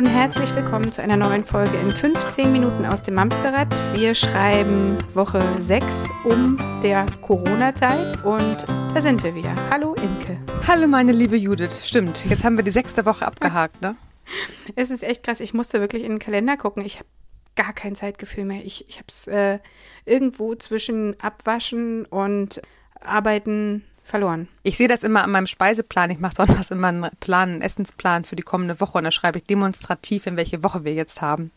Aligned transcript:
Und 0.00 0.06
herzlich 0.06 0.54
willkommen 0.54 0.90
zu 0.90 1.02
einer 1.02 1.18
neuen 1.18 1.44
Folge 1.44 1.76
in 1.76 1.90
15 1.90 2.50
Minuten 2.50 2.86
aus 2.86 3.02
dem 3.02 3.18
Amsterrad. 3.18 3.68
Wir 3.92 4.14
schreiben 4.14 4.96
Woche 5.12 5.42
6 5.58 6.08
um 6.24 6.56
der 6.82 7.04
Corona-Zeit 7.20 8.24
und 8.24 8.64
da 8.94 9.02
sind 9.02 9.22
wir 9.22 9.34
wieder. 9.34 9.54
Hallo 9.68 9.92
Imke. 9.92 10.38
Hallo 10.66 10.88
meine 10.88 11.12
liebe 11.12 11.36
Judith. 11.36 11.86
Stimmt, 11.86 12.24
jetzt 12.30 12.44
haben 12.44 12.56
wir 12.56 12.64
die 12.64 12.70
sechste 12.70 13.04
Woche 13.04 13.26
abgehakt, 13.26 13.82
ne? 13.82 13.94
Es 14.74 14.88
ist 14.88 15.02
echt 15.02 15.22
krass. 15.22 15.38
Ich 15.38 15.52
musste 15.52 15.80
wirklich 15.80 16.04
in 16.04 16.12
den 16.12 16.18
Kalender 16.18 16.56
gucken. 16.56 16.82
Ich 16.82 16.94
habe 16.94 17.08
gar 17.54 17.74
kein 17.74 17.94
Zeitgefühl 17.94 18.46
mehr. 18.46 18.64
Ich, 18.64 18.88
ich 18.88 18.96
habe 18.96 19.06
es 19.06 19.26
äh, 19.26 19.58
irgendwo 20.06 20.54
zwischen 20.54 21.20
Abwaschen 21.20 22.06
und 22.06 22.62
Arbeiten 23.02 23.84
verloren. 24.10 24.48
Ich 24.62 24.76
sehe 24.76 24.88
das 24.88 25.02
immer 25.02 25.24
an 25.24 25.30
meinem 25.30 25.46
Speiseplan. 25.46 26.10
Ich 26.10 26.18
mache 26.18 26.34
sonntags 26.34 26.70
immer 26.70 26.88
einen 26.88 27.08
Plan, 27.20 27.50
einen 27.50 27.62
Essensplan 27.62 28.24
für 28.24 28.36
die 28.36 28.42
kommende 28.42 28.80
Woche 28.80 28.98
und 28.98 29.04
da 29.04 29.10
schreibe 29.10 29.38
ich 29.38 29.44
demonstrativ, 29.44 30.26
in 30.26 30.36
welche 30.36 30.62
Woche 30.62 30.84
wir 30.84 30.92
jetzt 30.92 31.22
haben. 31.22 31.50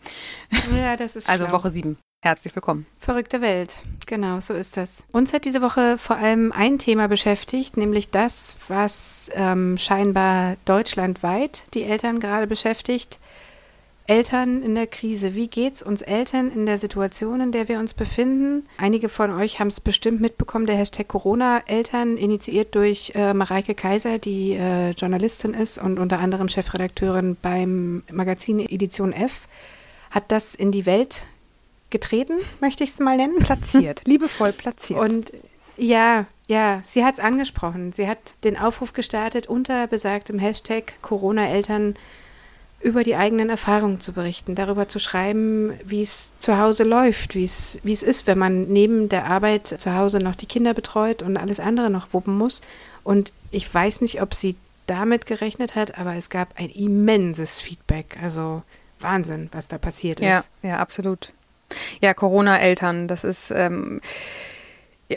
Ja, 0.77 0.95
das 0.95 1.15
ist 1.15 1.29
Also 1.29 1.45
schlau. 1.45 1.57
Woche 1.57 1.69
sieben. 1.69 1.97
Herzlich 2.23 2.55
willkommen. 2.55 2.85
Verrückte 2.99 3.41
Welt. 3.41 3.75
Genau, 4.05 4.39
so 4.39 4.53
ist 4.53 4.77
das. 4.77 5.03
Uns 5.11 5.33
hat 5.33 5.43
diese 5.43 5.61
Woche 5.61 5.97
vor 5.97 6.15
allem 6.15 6.53
ein 6.53 6.79
Thema 6.79 7.09
beschäftigt, 7.09 7.75
nämlich 7.75 8.11
das, 8.11 8.55
was 8.69 9.29
ähm, 9.33 9.77
scheinbar 9.77 10.55
deutschlandweit 10.63 11.63
die 11.73 11.83
Eltern 11.83 12.19
gerade 12.21 12.47
beschäftigt. 12.47 13.19
Eltern 14.05 14.61
in 14.63 14.75
der 14.75 14.87
Krise. 14.87 15.33
Wie 15.33 15.47
geht's 15.47 15.81
uns 15.81 16.01
Eltern 16.01 16.51
in 16.51 16.65
der 16.65 16.77
Situation, 16.77 17.39
in 17.39 17.51
der 17.51 17.67
wir 17.67 17.79
uns 17.79 17.93
befinden? 17.93 18.67
Einige 18.77 19.07
von 19.07 19.31
euch 19.31 19.59
haben 19.59 19.69
es 19.69 19.79
bestimmt 19.79 20.19
mitbekommen, 20.19 20.65
der 20.65 20.75
Hashtag 20.75 21.07
Corona-Eltern, 21.07 22.17
initiiert 22.17 22.75
durch 22.75 23.13
äh, 23.15 23.33
Mareike 23.33 23.75
Kaiser, 23.75 24.19
die 24.19 24.53
äh, 24.53 24.89
Journalistin 24.91 25.53
ist 25.53 25.77
und 25.77 25.99
unter 25.99 26.19
anderem 26.19 26.49
Chefredakteurin 26.49 27.37
beim 27.41 28.03
Magazin 28.11 28.59
Edition 28.59 29.13
F, 29.13 29.47
hat 30.11 30.31
das 30.31 30.53
in 30.53 30.71
die 30.71 30.85
Welt 30.85 31.27
getreten, 31.89 32.39
möchte 32.59 32.83
ich 32.83 32.89
es 32.89 32.99
mal 32.99 33.15
nennen. 33.15 33.39
Platziert, 33.39 34.01
liebevoll 34.05 34.51
platziert. 34.51 34.99
Und 34.99 35.31
ja, 35.77 36.25
ja, 36.47 36.81
sie 36.83 37.05
hat 37.05 37.15
es 37.15 37.19
angesprochen. 37.19 37.93
Sie 37.93 38.07
hat 38.07 38.35
den 38.43 38.57
Aufruf 38.57 38.93
gestartet, 38.93 39.47
unter 39.47 39.87
besagtem 39.87 40.39
Hashtag 40.39 41.01
Corona-Eltern 41.01 41.95
über 42.83 43.03
die 43.03 43.15
eigenen 43.15 43.49
Erfahrungen 43.49 44.01
zu 44.01 44.11
berichten, 44.11 44.55
darüber 44.55 44.87
zu 44.89 44.99
schreiben, 44.99 45.73
wie 45.85 46.01
es 46.01 46.33
zu 46.39 46.57
Hause 46.57 46.83
läuft, 46.83 47.33
wie 47.33 47.45
es 47.45 47.79
wie 47.83 47.93
es 47.93 48.03
ist, 48.03 48.27
wenn 48.27 48.37
man 48.37 48.67
neben 48.67 49.07
der 49.07 49.25
Arbeit 49.25 49.67
zu 49.67 49.95
Hause 49.95 50.19
noch 50.19 50.35
die 50.35 50.45
Kinder 50.45 50.73
betreut 50.73 51.23
und 51.23 51.37
alles 51.37 51.59
andere 51.61 51.89
noch 51.89 52.13
wuppen 52.13 52.37
muss. 52.37 52.61
Und 53.03 53.31
ich 53.51 53.73
weiß 53.73 54.01
nicht, 54.01 54.21
ob 54.21 54.33
sie 54.33 54.55
damit 54.85 55.25
gerechnet 55.25 55.75
hat, 55.75 55.97
aber 55.97 56.15
es 56.15 56.29
gab 56.29 56.59
ein 56.59 56.69
immenses 56.69 57.61
Feedback. 57.61 58.17
Also 58.21 58.63
Wahnsinn, 58.99 59.49
was 59.53 59.69
da 59.69 59.77
passiert 59.77 60.19
ist. 60.19 60.25
ja, 60.27 60.43
ja, 60.61 60.77
absolut. 60.77 61.33
Ja, 62.01 62.13
Corona-Eltern, 62.13 63.07
das 63.07 63.23
ist, 63.23 63.51
ähm, 63.51 64.01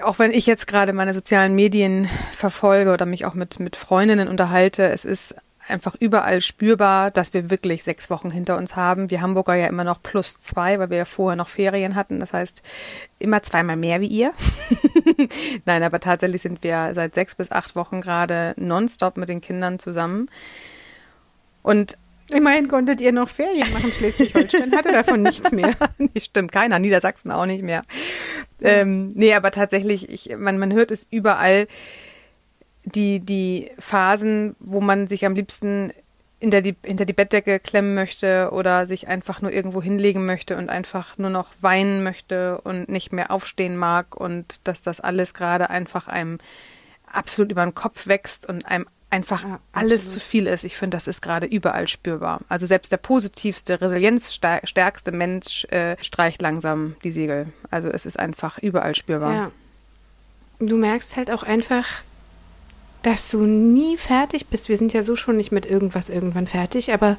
auch 0.03 0.19
wenn 0.19 0.33
ich 0.33 0.47
jetzt 0.47 0.67
gerade 0.67 0.93
meine 0.93 1.15
sozialen 1.15 1.55
Medien 1.55 2.09
verfolge 2.33 2.93
oder 2.93 3.07
mich 3.07 3.25
auch 3.25 3.35
mit, 3.35 3.61
mit 3.61 3.77
Freundinnen 3.77 4.29
unterhalte, 4.29 4.89
es 4.89 5.05
ist 5.05 5.35
einfach 5.69 5.95
überall 5.99 6.41
spürbar, 6.41 7.11
dass 7.11 7.35
wir 7.35 7.51
wirklich 7.51 7.83
sechs 7.83 8.11
Wochen 8.11 8.31
hinter 8.31 8.57
uns 8.57 8.77
haben. 8.77 9.11
Wir 9.11 9.21
Hamburger 9.21 9.55
ja 9.55 9.67
immer 9.67 9.85
noch 9.85 10.03
plus 10.03 10.41
zwei, 10.41 10.79
weil 10.79 10.91
wir 10.91 10.99
ja 10.99 11.05
vorher 11.05 11.37
noch 11.37 11.49
Ferien 11.49 11.95
hatten. 11.95 12.21
Das 12.21 12.33
heißt, 12.33 12.63
immer 13.19 13.43
zweimal 13.43 13.77
mehr 13.77 14.01
wie 14.01 14.07
ihr. 14.07 14.33
Nein, 15.65 15.83
aber 15.83 16.01
tatsächlich 16.01 16.43
sind 16.43 16.63
wir 16.63 16.91
seit 16.95 17.15
sechs 17.15 17.35
bis 17.35 17.53
acht 17.53 17.77
Wochen 17.77 18.01
gerade 18.01 18.55
nonstop 18.57 19.17
mit 19.17 19.29
den 19.29 19.41
Kindern 19.41 19.79
zusammen. 19.79 20.29
Und 21.63 21.99
Immerhin 22.29 22.67
konntet 22.67 23.01
ihr 23.01 23.13
noch 23.13 23.29
Ferien 23.29 23.73
machen. 23.73 23.93
Schleswig-Holstein 23.93 24.75
hatte 24.77 24.91
davon 24.91 25.23
nichts 25.23 25.53
mehr. 25.53 25.77
nicht 25.99 26.25
stimmt, 26.25 26.51
keiner, 26.51 26.81
Niedersachsen 26.81 27.31
auch 27.31 27.47
nicht 27.47 27.63
mehr. 27.63 27.83
Ähm, 28.61 29.13
nee, 29.15 29.33
aber 29.33 29.53
tatsächlich, 29.53 30.09
ich, 30.09 30.37
man, 30.37 30.59
man 30.59 30.73
hört 30.73 30.91
es 30.91 31.07
überall, 31.09 31.69
die, 32.87 33.21
die 33.21 33.71
Phasen, 33.79 34.57
wo 34.59 34.81
man 34.81 35.09
sich 35.09 35.27
am 35.27 35.35
liebsten 35.35 35.93
hinter 36.39 36.63
die, 36.63 36.77
hinter 36.85 37.05
die 37.05 37.13
Bettdecke 37.13 37.59
klemmen 37.59 37.95
möchte 37.95 38.51
oder 38.53 38.87
sich 38.87 39.09
einfach 39.09 39.43
nur 39.43 39.53
irgendwo 39.53 39.83
hinlegen 39.83 40.27
möchte 40.27 40.57
und 40.57 40.69
einfach 40.69 41.19
nur 41.19 41.31
noch 41.31 41.51
weinen 41.61 42.03
möchte 42.03 42.61
und 42.61 42.89
nicht 42.89 43.13
mehr 43.13 43.31
aufstehen 43.31 43.77
mag 43.77 44.17
und 44.17 44.67
dass 44.69 44.83
das 44.83 45.01
alles 45.01 45.35
gerade 45.35 45.71
einfach 45.71 46.09
einem 46.09 46.39
absolut 47.07 47.51
über 47.51 47.65
den 47.65 47.75
Kopf 47.75 48.07
wächst 48.07 48.47
und 48.49 48.67
einem 48.67 48.87
einfach 49.09 49.45
Ja, 49.45 49.61
alles 49.73 50.11
zu 50.11 50.21
viel 50.21 50.47
ist. 50.47 50.65
Ich 50.65 50.77
finde, 50.77 50.97
das 50.97 51.07
ist 51.07 51.23
gerade 51.23 51.47
überall 51.47 51.89
spürbar. 51.89 52.41
Also 52.49 52.67
selbst 52.67 52.93
der 52.93 52.99
positivste, 52.99 53.81
resilienzstärkste 53.81 55.13
Mensch 55.13 55.65
äh, 55.67 55.97
streicht 56.03 56.43
langsam 56.43 56.97
die 57.03 57.13
Segel. 57.13 57.53
Also 57.71 57.89
es 57.89 58.05
ist 58.05 58.19
einfach 58.19 58.59
überall 58.59 58.95
spürbar. 58.95 59.35
Ja. 59.35 59.53
Du 60.59 60.77
merkst 60.77 61.17
halt 61.17 61.31
auch 61.31 61.43
einfach, 61.43 61.87
dass 63.07 63.29
du 63.29 63.47
nie 63.47 63.97
fertig 63.97 64.49
bist. 64.49 64.69
Wir 64.69 64.77
sind 64.77 64.93
ja 64.93 65.01
so 65.01 65.15
schon 65.15 65.37
nicht 65.37 65.53
mit 65.53 65.65
irgendwas 65.65 66.09
irgendwann 66.09 66.49
fertig, 66.49 66.93
aber 66.93 67.19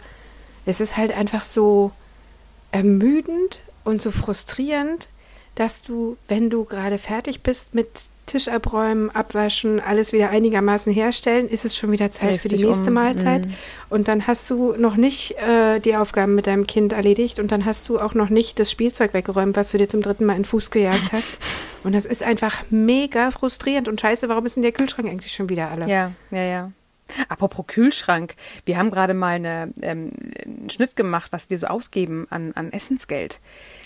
es 0.65 0.81
ist 0.81 0.97
halt 0.97 1.13
einfach 1.13 1.45
so 1.45 1.93
ermüdend 2.73 3.61
und 3.85 4.01
so 4.01 4.11
frustrierend, 4.11 5.07
dass 5.55 5.83
du, 5.83 6.17
wenn 6.27 6.49
du 6.49 6.65
gerade 6.65 6.97
fertig 6.97 7.41
bist 7.41 7.73
mit 7.73 7.87
Tisch 8.27 8.47
abräumen, 8.47 9.09
abwaschen, 9.09 9.79
alles 9.79 10.13
wieder 10.13 10.29
einigermaßen 10.29 10.93
herstellen, 10.93 11.49
ist 11.49 11.65
es 11.65 11.75
schon 11.75 11.91
wieder 11.91 12.11
Zeit 12.11 12.37
für 12.37 12.49
die 12.49 12.55
Richtig 12.55 12.69
nächste 12.69 12.89
um. 12.89 12.93
Mahlzeit. 12.93 13.45
Mhm. 13.45 13.53
Und 13.89 14.07
dann 14.07 14.27
hast 14.27 14.49
du 14.49 14.75
noch 14.77 14.97
nicht 14.97 15.31
äh, 15.37 15.79
die 15.79 15.95
Aufgaben 15.95 16.35
mit 16.35 16.45
deinem 16.45 16.67
Kind 16.67 16.93
erledigt 16.93 17.39
und 17.39 17.51
dann 17.51 17.65
hast 17.65 17.89
du 17.89 17.99
auch 17.99 18.13
noch 18.13 18.29
nicht 18.29 18.59
das 18.59 18.69
Spielzeug 18.69 19.13
weggeräumt, 19.13 19.55
was 19.55 19.71
du 19.71 19.77
dir 19.79 19.89
zum 19.89 20.01
dritten 20.01 20.25
Mal 20.25 20.33
in 20.33 20.43
den 20.43 20.45
Fuß 20.45 20.69
gejagt 20.69 21.11
hast. 21.11 21.37
Und 21.83 21.93
das 21.93 22.05
ist 22.05 22.21
einfach 22.21 22.63
mega 22.69 23.31
frustrierend 23.31 23.87
und 23.87 24.01
scheiße, 24.01 24.27
warum 24.27 24.45
ist 24.45 24.57
denn 24.57 24.63
der 24.63 24.73
Kühlschrank 24.73 25.07
eigentlich 25.07 25.31
schon 25.31 25.47
wieder 25.47 25.69
alle? 25.69 25.87
Ja, 25.87 26.11
ja, 26.31 26.43
ja. 26.43 26.71
Apropos 27.29 27.65
Kühlschrank, 27.67 28.35
wir 28.65 28.77
haben 28.77 28.91
gerade 28.91 29.13
mal 29.13 29.35
eine, 29.35 29.71
ähm, 29.81 30.11
einen 30.43 30.69
Schnitt 30.69 30.95
gemacht, 30.95 31.31
was 31.31 31.49
wir 31.49 31.57
so 31.57 31.67
ausgeben 31.67 32.27
an, 32.29 32.51
an 32.55 32.73
Essensgeld. 32.73 33.39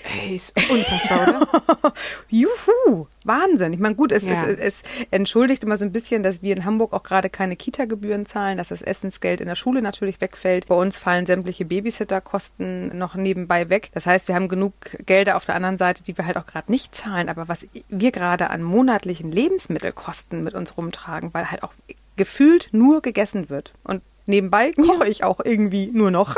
Ey, 0.03 0.35
ist 0.35 0.53
unfassbar, 0.69 1.27
oder? 1.27 1.93
Juhu, 2.29 3.07
Wahnsinn. 3.23 3.73
Ich 3.73 3.79
meine, 3.79 3.95
gut, 3.95 4.11
es, 4.11 4.25
Ja. 4.25 4.45
es, 4.45 4.57
es 4.59 4.83
entschuldigt 5.11 5.63
immer 5.63 5.77
so 5.77 5.85
ein 5.85 5.91
bisschen, 5.91 6.23
dass 6.23 6.41
wir 6.41 6.55
in 6.55 6.65
Hamburg 6.65 6.93
auch 6.93 7.03
gerade 7.03 7.29
keine 7.29 7.55
Kita-Gebühren 7.55 8.25
zahlen, 8.25 8.57
dass 8.57 8.69
das 8.69 8.81
Essensgeld 8.81 9.41
in 9.41 9.47
der 9.47 9.55
Schule 9.55 9.81
natürlich 9.81 10.19
wegfällt. 10.21 10.67
Bei 10.67 10.75
uns 10.75 10.97
fallen 10.97 11.25
sämtliche 11.25 11.65
Babysitterkosten 11.65 12.97
noch 12.97 13.15
nebenbei 13.15 13.69
weg. 13.69 13.89
Das 13.93 14.05
heißt, 14.05 14.27
wir 14.27 14.35
haben 14.35 14.47
genug 14.47 14.73
Gelder 15.05 15.35
auf 15.37 15.45
der 15.45 15.55
anderen 15.55 15.77
Seite, 15.77 16.03
die 16.03 16.17
wir 16.17 16.25
halt 16.25 16.37
auch 16.37 16.45
gerade 16.45 16.71
nicht 16.71 16.95
zahlen. 16.95 17.29
Aber 17.29 17.47
was 17.47 17.65
wir 17.89 18.11
gerade 18.11 18.49
an 18.49 18.63
monatlichen 18.63 19.31
Lebensmittelkosten 19.31 20.43
mit 20.43 20.53
uns 20.53 20.77
rumtragen, 20.77 21.33
weil 21.33 21.51
halt 21.51 21.63
auch 21.63 21.73
gefühlt 22.17 22.69
nur 22.71 23.01
gegessen 23.01 23.49
wird. 23.49 23.73
Und 23.83 24.01
nebenbei 24.31 24.71
koche 24.71 25.07
ich 25.07 25.23
auch 25.23 25.39
irgendwie 25.43 25.91
nur 25.93 26.09
noch. 26.11 26.35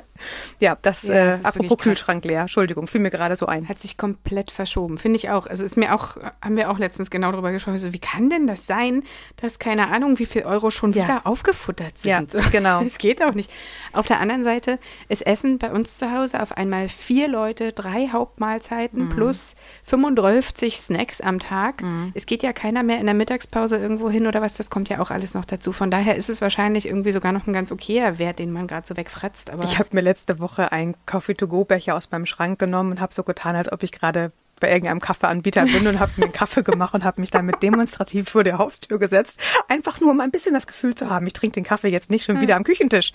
ja, 0.60 0.76
das, 0.82 1.04
Ja, 1.04 1.14
äh, 1.14 1.26
das 1.26 1.36
ist 1.36 1.44
wirklich 1.44 1.64
apropos. 1.66 1.84
Kühlschrank 1.84 2.24
leer. 2.24 2.40
Entschuldigung, 2.42 2.86
fiel 2.86 3.00
mir 3.00 3.10
gerade 3.10 3.36
so 3.36 3.46
ein. 3.46 3.68
Hat 3.68 3.78
sich 3.78 3.96
komplett 3.96 4.50
verschoben, 4.50 4.98
finde 4.98 5.16
ich 5.16 5.30
auch. 5.30 5.46
Also 5.46 5.64
ist 5.64 5.76
mir 5.76 5.94
auch, 5.94 6.16
haben 6.42 6.56
wir 6.56 6.70
auch 6.70 6.78
letztens 6.78 7.10
genau 7.10 7.30
darüber 7.32 7.52
gesprochen. 7.52 7.74
Also 7.74 7.92
wie 7.92 7.98
kann 7.98 8.30
denn 8.30 8.46
das 8.46 8.66
sein, 8.66 9.02
dass 9.36 9.58
keine 9.58 9.88
Ahnung, 9.88 10.18
wie 10.18 10.26
viel 10.26 10.42
Euro 10.42 10.70
schon 10.70 10.92
Ja. 10.92 11.04
wieder 11.04 11.26
aufgefuttert 11.26 11.92
Ja, 12.02 12.18
sind? 12.26 12.34
genau. 12.52 12.82
Es 12.82 12.98
geht 12.98 13.22
auch 13.22 13.34
nicht. 13.34 13.50
Auf 13.92 14.06
der 14.06 14.20
anderen 14.20 14.42
Seite 14.44 14.78
ist 15.08 15.26
Essen 15.26 15.58
bei 15.58 15.70
uns 15.70 15.98
zu 15.98 16.10
Hause 16.12 16.42
auf 16.42 16.56
einmal 16.56 16.88
vier 16.88 17.28
Leute, 17.28 17.72
drei 17.72 18.08
Hauptmahlzeiten 18.08 19.04
Mhm. 19.04 19.08
plus 19.10 19.54
35 19.84 20.78
Snacks 20.78 21.20
am 21.20 21.38
Tag. 21.38 21.82
Es 22.14 22.26
geht 22.26 22.42
ja 22.42 22.52
keiner 22.52 22.82
mehr 22.82 22.98
in 22.98 23.06
der 23.06 23.14
Mittagspause 23.14 23.76
irgendwo 23.76 24.08
hin 24.10 24.26
oder 24.26 24.40
was, 24.42 24.56
das 24.56 24.70
kommt 24.70 24.88
ja 24.88 25.00
auch 25.00 25.10
alles 25.10 25.34
noch 25.34 25.44
dazu. 25.44 25.72
Von 25.72 25.90
daher 25.90 26.16
ist 26.16 26.28
es 26.28 26.40
wahrscheinlich 26.40 26.86
irgendwie 26.86 27.12
sogar 27.12 27.25
noch 27.32 27.46
ein 27.46 27.52
ganz 27.52 27.72
okayer 27.72 28.18
Wert, 28.18 28.38
den 28.38 28.52
man 28.52 28.66
gerade 28.66 28.86
so 28.86 28.96
wegfratzt. 28.96 29.50
Aber 29.50 29.64
Ich 29.64 29.78
habe 29.78 29.90
mir 29.92 30.00
letzte 30.00 30.38
Woche 30.38 30.72
einen 30.72 30.94
Coffee-to-go-Becher 31.06 31.94
aus 31.94 32.10
meinem 32.10 32.26
Schrank 32.26 32.58
genommen 32.58 32.92
und 32.92 33.00
habe 33.00 33.14
so 33.14 33.22
getan, 33.22 33.56
als 33.56 33.72
ob 33.72 33.82
ich 33.82 33.92
gerade 33.92 34.32
bei 34.60 34.70
irgendeinem 34.70 35.00
Kaffeeanbieter 35.00 35.64
bin 35.64 35.86
und 35.86 36.00
habe 36.00 36.12
mir 36.16 36.24
einen 36.24 36.32
Kaffee 36.32 36.62
gemacht 36.62 36.94
und 36.94 37.04
habe 37.04 37.20
mich 37.20 37.30
damit 37.30 37.62
demonstrativ 37.62 38.30
vor 38.30 38.42
der 38.42 38.58
Haustür 38.58 38.98
gesetzt. 38.98 39.40
Einfach 39.68 40.00
nur, 40.00 40.10
um 40.10 40.20
ein 40.20 40.30
bisschen 40.30 40.54
das 40.54 40.66
Gefühl 40.66 40.94
zu 40.94 41.10
haben, 41.10 41.26
ich 41.26 41.34
trinke 41.34 41.54
den 41.54 41.64
Kaffee 41.64 41.88
jetzt 41.88 42.10
nicht 42.10 42.24
schon 42.24 42.40
wieder 42.40 42.56
am 42.56 42.64
Küchentisch. 42.64 43.12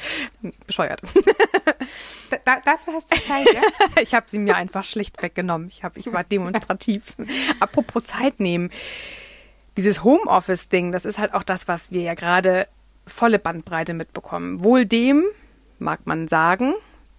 Bescheuert. 0.67 1.01
da, 2.45 2.59
dafür 2.63 2.93
hast 2.93 3.13
du 3.13 3.21
Zeit, 3.21 3.47
ja? 3.53 3.61
Ich 4.01 4.13
habe 4.13 4.27
sie 4.29 4.39
mir 4.39 4.55
einfach 4.55 4.83
schlicht 4.83 5.21
weggenommen. 5.21 5.67
Ich, 5.69 5.83
hab, 5.83 5.97
ich 5.97 6.11
war 6.13 6.23
demonstrativ. 6.23 7.15
Apropos 7.59 8.03
Zeit 8.05 8.39
nehmen. 8.39 8.69
Dieses 9.77 10.03
Homeoffice-Ding, 10.03 10.91
das 10.91 11.05
ist 11.05 11.17
halt 11.17 11.33
auch 11.33 11.43
das, 11.43 11.67
was 11.67 11.91
wir 11.91 12.01
ja 12.01 12.13
gerade 12.13 12.67
volle 13.07 13.39
Bandbreite 13.39 13.93
mitbekommen. 13.93 14.63
Wohl 14.63 14.85
dem, 14.85 15.23
mag 15.79 16.05
man 16.05 16.27
sagen, 16.27 16.73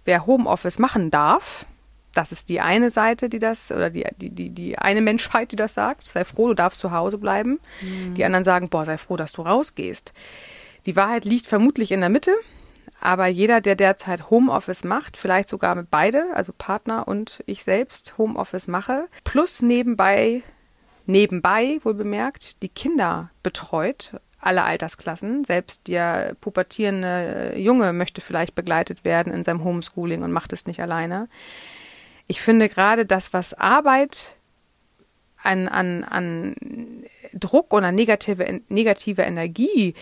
wer 0.05 0.25
Homeoffice 0.25 0.79
machen 0.79 1.11
darf, 1.11 1.65
das 2.13 2.31
ist 2.31 2.49
die 2.49 2.61
eine 2.61 2.89
Seite, 2.89 3.27
die 3.27 3.39
das, 3.39 3.71
oder 3.71 3.89
die, 3.89 4.05
die, 4.17 4.29
die, 4.29 4.49
die 4.51 4.77
eine 4.77 5.01
Menschheit, 5.01 5.51
die 5.51 5.55
das 5.55 5.73
sagt, 5.73 6.05
sei 6.05 6.23
froh, 6.23 6.47
du 6.47 6.53
darfst 6.53 6.79
zu 6.79 6.91
Hause 6.91 7.17
bleiben. 7.17 7.59
Die 8.15 8.23
anderen 8.23 8.43
sagen, 8.43 8.69
boah, 8.69 8.85
sei 8.85 8.97
froh, 8.97 9.17
dass 9.17 9.31
du 9.31 9.41
rausgehst. 9.41 10.13
Die 10.85 10.95
Wahrheit 10.95 11.25
liegt 11.25 11.47
vermutlich 11.47 11.91
in 11.91 12.01
der 12.01 12.09
Mitte. 12.09 12.35
Aber 13.01 13.27
jeder, 13.27 13.59
der 13.59 13.75
derzeit 13.75 14.29
Homeoffice 14.29 14.83
macht, 14.83 15.17
vielleicht 15.17 15.49
sogar 15.49 15.75
mit 15.75 15.91
beide, 15.91 16.27
also 16.35 16.53
Partner 16.57 17.07
und 17.07 17.43
ich 17.47 17.63
selbst 17.63 18.17
Homeoffice 18.17 18.67
mache, 18.67 19.07
plus 19.25 19.61
nebenbei, 19.61 20.41
nebenbei 21.05 21.79
wohl 21.83 21.95
bemerkt, 21.95 22.61
die 22.63 22.69
Kinder 22.69 23.29
betreut, 23.41 24.21
alle 24.45 24.63
Altersklassen. 24.63 25.43
Selbst 25.43 25.87
der 25.87 26.35
pubertierende 26.41 27.53
Junge 27.57 27.93
möchte 27.93 28.21
vielleicht 28.21 28.55
begleitet 28.55 29.05
werden 29.05 29.33
in 29.33 29.43
seinem 29.43 29.63
Homeschooling 29.63 30.21
und 30.23 30.31
macht 30.31 30.53
es 30.53 30.65
nicht 30.65 30.81
alleine. 30.81 31.29
Ich 32.27 32.41
finde 32.41 32.69
gerade 32.69 33.05
das, 33.05 33.33
was 33.33 33.53
Arbeit 33.53 34.35
an, 35.43 35.67
an, 35.67 36.03
an 36.03 36.55
Druck 37.33 37.73
oder 37.73 37.91
negative, 37.91 38.61
negative 38.69 39.23
Energie 39.23 39.93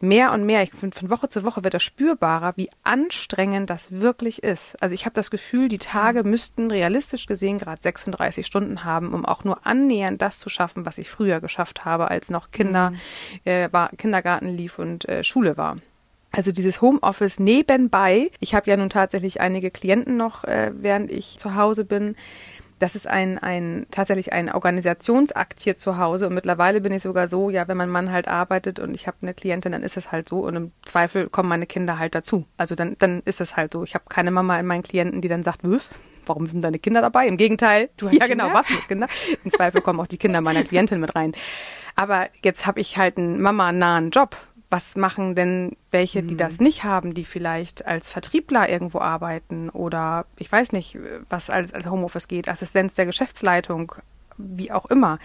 mehr 0.00 0.32
und 0.32 0.44
mehr, 0.44 0.62
ich 0.62 0.72
finde, 0.72 0.96
von 0.96 1.10
Woche 1.10 1.28
zu 1.28 1.44
Woche 1.44 1.64
wird 1.64 1.74
das 1.74 1.82
spürbarer, 1.82 2.56
wie 2.56 2.70
anstrengend 2.82 3.70
das 3.70 3.90
wirklich 3.92 4.42
ist. 4.42 4.80
Also 4.82 4.94
ich 4.94 5.04
habe 5.04 5.14
das 5.14 5.30
Gefühl, 5.30 5.68
die 5.68 5.78
Tage 5.78 6.24
mhm. 6.24 6.30
müssten 6.30 6.70
realistisch 6.70 7.26
gesehen 7.26 7.58
gerade 7.58 7.80
36 7.82 8.46
Stunden 8.46 8.84
haben, 8.84 9.14
um 9.14 9.24
auch 9.24 9.44
nur 9.44 9.66
annähernd 9.66 10.20
das 10.20 10.38
zu 10.38 10.48
schaffen, 10.48 10.86
was 10.86 10.98
ich 10.98 11.08
früher 11.08 11.40
geschafft 11.40 11.84
habe, 11.84 12.10
als 12.10 12.30
noch 12.30 12.50
Kinder, 12.50 12.90
mhm. 12.90 12.96
äh, 13.44 13.72
war, 13.72 13.90
Kindergarten 13.96 14.48
lief 14.56 14.78
und 14.78 15.08
äh, 15.08 15.24
Schule 15.24 15.56
war. 15.56 15.76
Also 16.36 16.50
dieses 16.50 16.82
Homeoffice 16.82 17.38
nebenbei. 17.38 18.28
Ich 18.40 18.56
habe 18.56 18.68
ja 18.68 18.76
nun 18.76 18.90
tatsächlich 18.90 19.40
einige 19.40 19.70
Klienten 19.70 20.16
noch, 20.16 20.42
äh, 20.42 20.72
während 20.74 21.12
ich 21.12 21.38
zu 21.38 21.54
Hause 21.54 21.84
bin 21.84 22.16
das 22.84 22.94
ist 22.94 23.06
ein, 23.06 23.38
ein 23.38 23.86
tatsächlich 23.90 24.34
ein 24.34 24.52
Organisationsakt 24.52 25.62
hier 25.62 25.78
zu 25.78 25.96
Hause. 25.96 26.26
Und 26.26 26.34
mittlerweile 26.34 26.82
bin 26.82 26.92
ich 26.92 27.02
sogar 27.02 27.28
so, 27.28 27.48
ja, 27.48 27.66
wenn 27.66 27.78
mein 27.78 27.88
Mann 27.88 28.12
halt 28.12 28.28
arbeitet 28.28 28.78
und 28.78 28.94
ich 28.94 29.06
habe 29.06 29.16
eine 29.22 29.32
Klientin, 29.32 29.72
dann 29.72 29.82
ist 29.82 29.96
es 29.96 30.12
halt 30.12 30.28
so. 30.28 30.40
Und 30.40 30.54
im 30.54 30.72
Zweifel 30.84 31.30
kommen 31.30 31.48
meine 31.48 31.64
Kinder 31.64 31.98
halt 31.98 32.14
dazu. 32.14 32.44
Also 32.58 32.74
dann, 32.74 32.96
dann 32.98 33.22
ist 33.24 33.40
es 33.40 33.56
halt 33.56 33.72
so. 33.72 33.84
Ich 33.84 33.94
habe 33.94 34.04
keine 34.10 34.30
Mama 34.30 34.60
in 34.60 34.66
meinen 34.66 34.82
Klienten, 34.82 35.22
die 35.22 35.28
dann 35.28 35.42
sagt, 35.42 35.60
was? 35.62 35.88
Warum 36.26 36.46
sind 36.46 36.62
deine 36.62 36.78
Kinder 36.78 37.00
dabei? 37.00 37.26
Im 37.26 37.38
Gegenteil, 37.38 37.88
du 37.96 38.08
hast 38.08 38.18
ja 38.18 38.26
genau, 38.26 38.52
was 38.52 38.68
ist 38.68 38.86
Kinder? 38.86 39.06
Im 39.44 39.50
Zweifel 39.50 39.80
kommen 39.80 39.98
auch 40.00 40.06
die 40.06 40.18
Kinder 40.18 40.42
meiner 40.42 40.62
Klientin 40.62 41.00
mit 41.00 41.16
rein. 41.16 41.32
Aber 41.96 42.28
jetzt 42.42 42.66
habe 42.66 42.80
ich 42.80 42.98
halt 42.98 43.16
einen 43.16 43.40
Mama-nahen 43.40 44.10
Job 44.10 44.36
was 44.74 44.96
machen 44.96 45.36
denn 45.36 45.76
welche, 45.92 46.24
die 46.24 46.36
das 46.36 46.58
mhm. 46.58 46.64
nicht 46.64 46.82
haben, 46.82 47.14
die 47.14 47.24
vielleicht 47.24 47.86
als 47.86 48.10
Vertriebler 48.10 48.68
irgendwo 48.68 48.98
arbeiten 48.98 49.70
oder 49.70 50.26
ich 50.36 50.50
weiß 50.50 50.72
nicht, 50.72 50.98
was 51.28 51.48
als, 51.48 51.72
als 51.72 51.86
Homeoffice 51.86 52.26
geht, 52.26 52.48
Assistenz 52.48 52.94
der 52.94 53.06
Geschäftsleitung, 53.06 53.92
wie 54.36 54.72
auch 54.72 54.86
immer. 54.86 55.20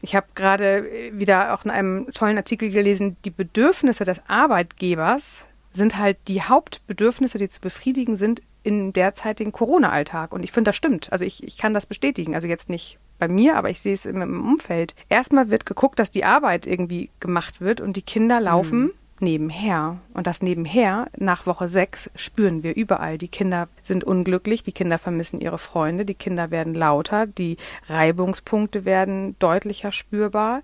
Ich 0.00 0.16
habe 0.16 0.28
gerade 0.34 0.86
wieder 1.12 1.52
auch 1.52 1.66
in 1.66 1.70
einem 1.70 2.10
tollen 2.14 2.38
Artikel 2.38 2.70
gelesen, 2.70 3.18
die 3.26 3.30
Bedürfnisse 3.30 4.06
des 4.06 4.22
Arbeitgebers 4.26 5.44
sind 5.70 5.98
halt 5.98 6.16
die 6.26 6.40
Hauptbedürfnisse, 6.40 7.36
die 7.36 7.50
zu 7.50 7.60
befriedigen 7.60 8.16
sind 8.16 8.40
in 8.62 8.94
derzeitigen 8.94 9.52
Corona-Alltag. 9.52 10.32
Und 10.32 10.44
ich 10.44 10.52
finde, 10.52 10.70
das 10.70 10.76
stimmt. 10.76 11.12
Also 11.12 11.26
ich, 11.26 11.44
ich 11.44 11.58
kann 11.58 11.74
das 11.74 11.84
bestätigen. 11.84 12.34
Also 12.34 12.48
jetzt 12.48 12.70
nicht 12.70 12.98
bei 13.22 13.28
mir, 13.28 13.56
aber 13.56 13.70
ich 13.70 13.80
sehe 13.80 13.92
es 13.92 14.04
im, 14.04 14.20
im 14.20 14.44
Umfeld. 14.44 14.96
Erstmal 15.08 15.48
wird 15.48 15.64
geguckt, 15.64 16.00
dass 16.00 16.10
die 16.10 16.24
Arbeit 16.24 16.66
irgendwie 16.66 17.08
gemacht 17.20 17.60
wird 17.60 17.80
und 17.80 17.94
die 17.96 18.02
Kinder 18.02 18.40
laufen. 18.40 18.80
Mhm 18.80 18.92
nebenher. 19.22 19.98
Und 20.14 20.26
das 20.26 20.42
nebenher, 20.42 21.06
nach 21.16 21.46
Woche 21.46 21.68
sechs, 21.68 22.10
spüren 22.16 22.64
wir 22.64 22.74
überall. 22.74 23.18
Die 23.18 23.28
Kinder 23.28 23.68
sind 23.84 24.02
unglücklich, 24.02 24.64
die 24.64 24.72
Kinder 24.72 24.98
vermissen 24.98 25.40
ihre 25.40 25.58
Freunde, 25.58 26.04
die 26.04 26.14
Kinder 26.14 26.50
werden 26.50 26.74
lauter, 26.74 27.28
die 27.28 27.56
Reibungspunkte 27.88 28.84
werden 28.84 29.36
deutlicher 29.38 29.92
spürbar. 29.92 30.62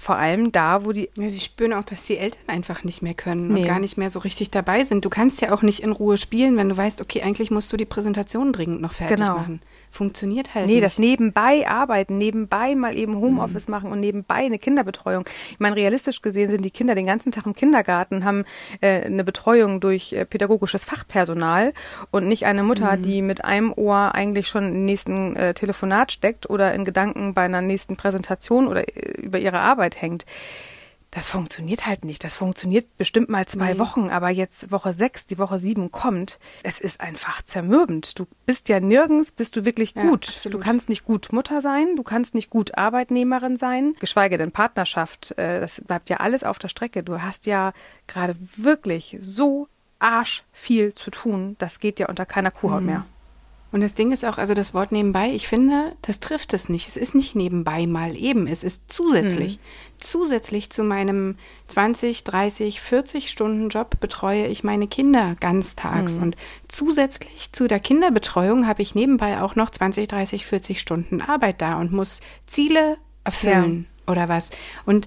Vor 0.00 0.16
allem 0.16 0.50
da, 0.50 0.86
wo 0.86 0.92
die. 0.92 1.10
Ja, 1.14 1.28
sie 1.28 1.40
spüren 1.40 1.74
auch, 1.74 1.84
dass 1.84 2.04
die 2.04 2.16
Eltern 2.16 2.40
einfach 2.46 2.84
nicht 2.84 3.02
mehr 3.02 3.12
können 3.12 3.48
nee. 3.48 3.60
und 3.60 3.66
gar 3.66 3.78
nicht 3.78 3.98
mehr 3.98 4.08
so 4.08 4.18
richtig 4.20 4.50
dabei 4.50 4.82
sind. 4.82 5.04
Du 5.04 5.10
kannst 5.10 5.42
ja 5.42 5.52
auch 5.52 5.60
nicht 5.60 5.80
in 5.82 5.92
Ruhe 5.92 6.16
spielen, 6.16 6.56
wenn 6.56 6.70
du 6.70 6.76
weißt, 6.78 7.02
okay, 7.02 7.20
eigentlich 7.20 7.50
musst 7.50 7.70
du 7.70 7.76
die 7.76 7.84
Präsentation 7.84 8.54
dringend 8.54 8.80
noch 8.80 8.94
fertig 8.94 9.18
genau. 9.18 9.34
machen 9.34 9.60
funktioniert 9.90 10.54
halt 10.54 10.66
nee, 10.66 10.74
nicht. 10.74 10.84
das 10.84 10.98
nebenbei 10.98 11.68
arbeiten, 11.68 12.16
nebenbei 12.16 12.74
mal 12.74 12.96
eben 12.96 13.16
Homeoffice 13.16 13.66
mhm. 13.66 13.72
machen 13.72 13.92
und 13.92 13.98
nebenbei 14.00 14.36
eine 14.36 14.58
Kinderbetreuung. 14.58 15.24
Ich 15.50 15.58
meine, 15.58 15.76
realistisch 15.76 16.22
gesehen 16.22 16.50
sind 16.50 16.64
die 16.64 16.70
Kinder 16.70 16.94
den 16.94 17.06
ganzen 17.06 17.32
Tag 17.32 17.46
im 17.46 17.54
Kindergarten, 17.54 18.24
haben 18.24 18.44
äh, 18.80 19.02
eine 19.02 19.24
Betreuung 19.24 19.80
durch 19.80 20.12
äh, 20.12 20.24
pädagogisches 20.24 20.84
Fachpersonal 20.84 21.74
und 22.10 22.26
nicht 22.26 22.46
eine 22.46 22.62
Mutter, 22.62 22.96
mhm. 22.96 23.02
die 23.02 23.22
mit 23.22 23.44
einem 23.44 23.72
Ohr 23.72 24.14
eigentlich 24.14 24.48
schon 24.48 24.68
im 24.68 24.84
nächsten 24.84 25.34
äh, 25.36 25.54
Telefonat 25.54 26.12
steckt 26.12 26.48
oder 26.48 26.72
in 26.72 26.84
Gedanken 26.84 27.34
bei 27.34 27.42
einer 27.42 27.60
nächsten 27.60 27.96
Präsentation 27.96 28.68
oder 28.68 28.88
äh, 28.88 29.20
über 29.20 29.38
ihre 29.38 29.58
Arbeit 29.58 29.89
hängt 29.96 30.26
das 31.10 31.26
funktioniert 31.26 31.86
halt 31.86 32.04
nicht. 32.04 32.22
Das 32.22 32.36
funktioniert 32.36 32.96
bestimmt 32.96 33.28
mal 33.28 33.46
zwei 33.46 33.72
nee. 33.72 33.78
Wochen, 33.80 34.10
aber 34.10 34.30
jetzt 34.30 34.70
Woche 34.70 34.94
sechs, 34.94 35.26
die 35.26 35.38
Woche 35.38 35.58
sieben 35.58 35.90
kommt. 35.90 36.38
Es 36.62 36.78
ist 36.78 37.00
einfach 37.00 37.42
zermürbend. 37.42 38.18
Du 38.18 38.26
bist 38.46 38.68
ja 38.68 38.78
nirgends, 38.78 39.32
bist 39.32 39.56
du 39.56 39.64
wirklich 39.64 39.94
gut. 39.94 40.44
Ja, 40.44 40.50
du 40.50 40.58
kannst 40.58 40.88
nicht 40.88 41.04
gut 41.04 41.32
Mutter 41.32 41.60
sein, 41.60 41.96
du 41.96 42.04
kannst 42.04 42.34
nicht 42.34 42.48
gut 42.48 42.78
Arbeitnehmerin 42.78 43.56
sein, 43.56 43.94
geschweige 43.98 44.38
denn 44.38 44.52
Partnerschaft. 44.52 45.32
Äh, 45.36 45.60
das 45.60 45.80
bleibt 45.84 46.10
ja 46.10 46.18
alles 46.18 46.44
auf 46.44 46.60
der 46.60 46.68
Strecke. 46.68 47.02
Du 47.02 47.20
hast 47.20 47.46
ja 47.46 47.72
gerade 48.06 48.36
wirklich 48.56 49.16
so 49.20 49.66
arsch 49.98 50.44
viel 50.52 50.94
zu 50.94 51.10
tun. 51.10 51.56
Das 51.58 51.80
geht 51.80 51.98
ja 51.98 52.08
unter 52.08 52.24
keiner 52.24 52.52
Kuhhaut 52.52 52.82
mhm. 52.82 52.86
mehr. 52.86 53.06
Und 53.72 53.82
das 53.82 53.94
Ding 53.94 54.10
ist 54.10 54.24
auch, 54.24 54.38
also 54.38 54.54
das 54.54 54.74
Wort 54.74 54.90
nebenbei, 54.90 55.30
ich 55.30 55.46
finde, 55.46 55.92
das 56.02 56.18
trifft 56.18 56.52
es 56.54 56.68
nicht. 56.68 56.88
Es 56.88 56.96
ist 56.96 57.14
nicht 57.14 57.36
nebenbei 57.36 57.86
mal 57.86 58.16
eben, 58.16 58.46
es 58.46 58.64
ist 58.64 58.90
zusätzlich. 58.90 59.54
Hm. 59.54 59.60
Zusätzlich 59.98 60.70
zu 60.70 60.82
meinem 60.82 61.36
20, 61.68 62.24
30, 62.24 62.80
40 62.80 63.30
Stunden 63.30 63.68
Job 63.68 64.00
betreue 64.00 64.46
ich 64.46 64.64
meine 64.64 64.88
Kinder 64.88 65.36
ganztags. 65.38 66.16
Hm. 66.16 66.22
Und 66.22 66.36
zusätzlich 66.68 67.52
zu 67.52 67.68
der 67.68 67.78
Kinderbetreuung 67.78 68.66
habe 68.66 68.82
ich 68.82 68.94
nebenbei 68.94 69.40
auch 69.40 69.54
noch 69.54 69.70
20, 69.70 70.08
30, 70.08 70.46
40 70.46 70.80
Stunden 70.80 71.20
Arbeit 71.20 71.62
da 71.62 71.78
und 71.78 71.92
muss 71.92 72.20
Ziele 72.46 72.98
erfüllen 73.22 73.86
ja. 74.06 74.12
oder 74.12 74.28
was. 74.28 74.50
Und 74.84 75.06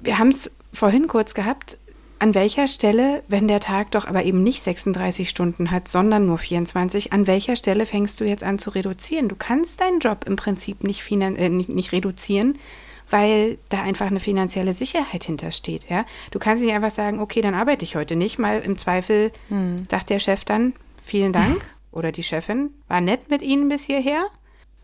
wir 0.00 0.18
haben 0.18 0.28
es 0.28 0.50
vorhin 0.72 1.06
kurz 1.06 1.32
gehabt, 1.32 1.78
an 2.18 2.34
welcher 2.34 2.68
Stelle, 2.68 3.22
wenn 3.28 3.48
der 3.48 3.60
Tag 3.60 3.90
doch 3.90 4.06
aber 4.06 4.24
eben 4.24 4.42
nicht 4.42 4.62
36 4.62 5.28
Stunden 5.28 5.70
hat, 5.70 5.88
sondern 5.88 6.26
nur 6.26 6.38
24, 6.38 7.12
an 7.12 7.26
welcher 7.26 7.56
Stelle 7.56 7.86
fängst 7.86 8.20
du 8.20 8.24
jetzt 8.24 8.44
an 8.44 8.58
zu 8.58 8.70
reduzieren? 8.70 9.28
Du 9.28 9.36
kannst 9.36 9.80
deinen 9.80 9.98
Job 9.98 10.24
im 10.26 10.36
Prinzip 10.36 10.84
nicht, 10.84 11.10
äh, 11.10 11.48
nicht, 11.48 11.68
nicht 11.68 11.92
reduzieren, 11.92 12.58
weil 13.10 13.58
da 13.68 13.82
einfach 13.82 14.06
eine 14.06 14.20
finanzielle 14.20 14.72
Sicherheit 14.74 15.24
hintersteht. 15.24 15.86
Ja? 15.90 16.06
Du 16.30 16.38
kannst 16.38 16.62
nicht 16.62 16.72
einfach 16.72 16.90
sagen, 16.90 17.20
okay, 17.20 17.40
dann 17.40 17.54
arbeite 17.54 17.84
ich 17.84 17.96
heute 17.96 18.16
nicht, 18.16 18.38
mal 18.38 18.60
im 18.60 18.78
Zweifel 18.78 19.30
hm. 19.48 19.84
sagt 19.90 20.10
der 20.10 20.18
Chef 20.18 20.44
dann, 20.44 20.74
vielen 21.02 21.32
Dank 21.34 21.60
oder 21.92 22.12
die 22.12 22.22
Chefin, 22.22 22.70
war 22.88 23.00
nett 23.00 23.30
mit 23.30 23.42
Ihnen 23.42 23.68
bis 23.68 23.84
hierher. 23.84 24.26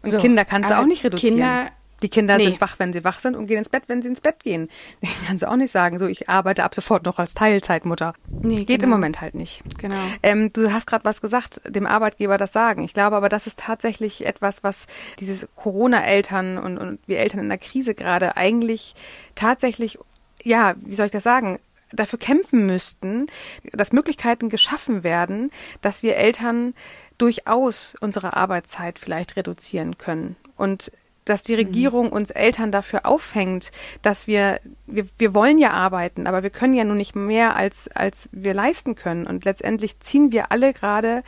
Und 0.03 0.11
so, 0.11 0.19
Kinder 0.19 0.45
kannst 0.45 0.71
du 0.71 0.79
auch 0.79 0.87
nicht 0.87 1.05
reduzieren. 1.05 1.37
Kinder 1.37 1.71
die 2.03 2.09
Kinder 2.09 2.37
nee. 2.37 2.45
sind 2.45 2.61
wach, 2.61 2.79
wenn 2.79 2.93
sie 2.93 3.05
wach 3.05 3.21
sind 3.21 3.37
und 3.37 3.47
gehen 3.47 3.59
ins 3.59 3.69
Bett, 3.69 3.85
wenn 3.87 4.03
sie 4.03 4.09
ins 4.09 4.21
Bett 4.21 4.43
gehen. 4.43 4.69
Ich 5.01 5.27
kann 5.27 5.39
sie 5.39 5.49
auch 5.49 5.57
nicht 5.57 5.71
sagen, 5.71 5.99
so 5.99 6.07
ich 6.07 6.29
arbeite 6.29 6.65
ab 6.65 6.75
sofort 6.75 7.05
noch 7.05 7.19
als 7.19 7.35
Teilzeitmutter. 7.35 8.15
Nee, 8.29 8.65
Geht 8.65 8.81
genau. 8.81 8.85
im 8.85 8.91
Moment 8.91 9.21
halt 9.21 9.35
nicht. 9.35 9.63
Genau. 9.79 9.97
Ähm, 10.23 10.53
du 10.53 10.73
hast 10.73 10.87
gerade 10.87 11.05
was 11.05 11.21
gesagt, 11.21 11.61
dem 11.67 11.87
Arbeitgeber 11.87 12.39
das 12.39 12.53
sagen. 12.53 12.85
Ich 12.85 12.95
glaube 12.95 13.17
aber, 13.17 13.29
das 13.29 13.47
ist 13.47 13.59
tatsächlich 13.59 14.27
etwas, 14.27 14.63
was 14.63 14.87
dieses 15.19 15.47
Corona-Eltern 15.57 16.59
und, 16.59 16.79
und 16.79 16.99
wir 17.07 17.19
Eltern 17.19 17.41
in 17.41 17.49
der 17.49 17.59
Krise 17.59 17.95
gerade 17.95 18.37
eigentlich 18.37 18.95
tatsächlich, 19.35 19.99
ja, 20.43 20.75
wie 20.79 20.95
soll 20.95 21.07
ich 21.07 21.13
das 21.13 21.23
sagen, 21.23 21.59
dafür 21.93 22.19
kämpfen 22.19 22.67
müssten, 22.67 23.27
dass 23.73 23.93
Möglichkeiten 23.93 24.49
geschaffen 24.49 25.03
werden, 25.03 25.51
dass 25.81 26.03
wir 26.03 26.17
Eltern 26.17 26.75
durchaus 27.19 27.95
unsere 28.01 28.35
Arbeitszeit 28.35 28.99
vielleicht 28.99 29.37
reduzieren 29.37 29.99
können. 29.99 30.37
Und 30.57 30.93
dass 31.31 31.45
die 31.45 31.55
Regierung 31.55 32.07
mhm. 32.07 32.13
uns 32.13 32.31
Eltern 32.31 32.73
dafür 32.73 33.07
aufhängt, 33.07 33.71
dass 34.03 34.27
wir, 34.27 34.61
wir, 34.87 35.07
wir 35.17 35.33
wollen 35.33 35.59
ja 35.59 35.71
arbeiten, 35.71 36.27
aber 36.27 36.43
wir 36.43 36.51
können 36.51 36.75
ja 36.75 36.83
nur 36.83 36.97
nicht 36.97 37.15
mehr, 37.15 37.55
als, 37.55 37.89
als 37.95 38.29
wir 38.33 38.53
leisten 38.53 38.97
können. 38.97 39.29
Und 39.29 39.45
letztendlich 39.45 40.01
ziehen 40.01 40.33
wir 40.33 40.51
alle 40.51 40.73
gerade, 40.73 41.23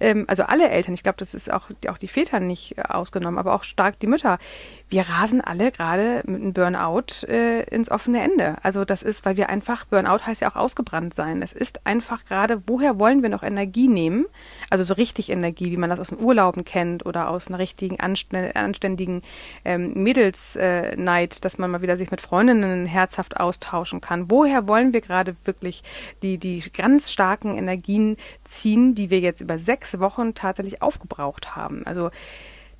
ähm, 0.00 0.24
also 0.26 0.42
alle 0.42 0.70
Eltern, 0.70 0.94
ich 0.94 1.04
glaube, 1.04 1.18
das 1.18 1.34
ist 1.34 1.52
auch, 1.52 1.70
auch 1.88 1.98
die 1.98 2.08
Väter 2.08 2.40
nicht 2.40 2.84
ausgenommen, 2.90 3.38
aber 3.38 3.54
auch 3.54 3.62
stark 3.62 4.00
die 4.00 4.08
Mütter, 4.08 4.38
wir 4.90 5.08
rasen 5.08 5.40
alle 5.40 5.72
gerade 5.72 6.22
mit 6.26 6.40
einem 6.40 6.52
Burnout 6.52 7.26
äh, 7.26 7.62
ins 7.64 7.90
offene 7.90 8.22
Ende. 8.22 8.56
Also 8.62 8.84
das 8.84 9.02
ist, 9.02 9.24
weil 9.24 9.36
wir 9.36 9.48
einfach, 9.48 9.86
Burnout 9.86 10.26
heißt 10.26 10.42
ja 10.42 10.50
auch 10.50 10.56
ausgebrannt 10.56 11.14
sein. 11.14 11.42
Es 11.42 11.52
ist 11.52 11.86
einfach 11.86 12.24
gerade, 12.24 12.62
woher 12.66 12.98
wollen 12.98 13.22
wir 13.22 13.30
noch 13.30 13.42
Energie 13.42 13.88
nehmen? 13.88 14.26
Also 14.70 14.84
so 14.84 14.94
richtig 14.94 15.30
Energie, 15.30 15.70
wie 15.70 15.78
man 15.78 15.90
das 15.90 16.00
aus 16.00 16.10
den 16.10 16.20
Urlauben 16.20 16.64
kennt 16.64 17.06
oder 17.06 17.30
aus 17.30 17.48
einer 17.48 17.58
richtigen, 17.58 17.98
anständigen 17.98 19.22
ähm, 19.64 19.94
Mädelsneid, 19.94 21.36
äh, 21.36 21.40
dass 21.40 21.58
man 21.58 21.70
mal 21.70 21.82
wieder 21.82 21.96
sich 21.96 22.10
mit 22.10 22.20
Freundinnen 22.20 22.86
herzhaft 22.86 23.38
austauschen 23.40 24.00
kann. 24.00 24.30
Woher 24.30 24.68
wollen 24.68 24.92
wir 24.92 25.00
gerade 25.00 25.34
wirklich 25.44 25.82
die, 26.22 26.38
die 26.38 26.62
ganz 26.76 27.10
starken 27.10 27.56
Energien 27.56 28.16
ziehen, 28.44 28.94
die 28.94 29.10
wir 29.10 29.20
jetzt 29.20 29.40
über 29.40 29.58
sechs 29.58 29.98
Wochen 29.98 30.34
tatsächlich 30.34 30.82
aufgebraucht 30.82 31.56
haben? 31.56 31.86
Also 31.86 32.10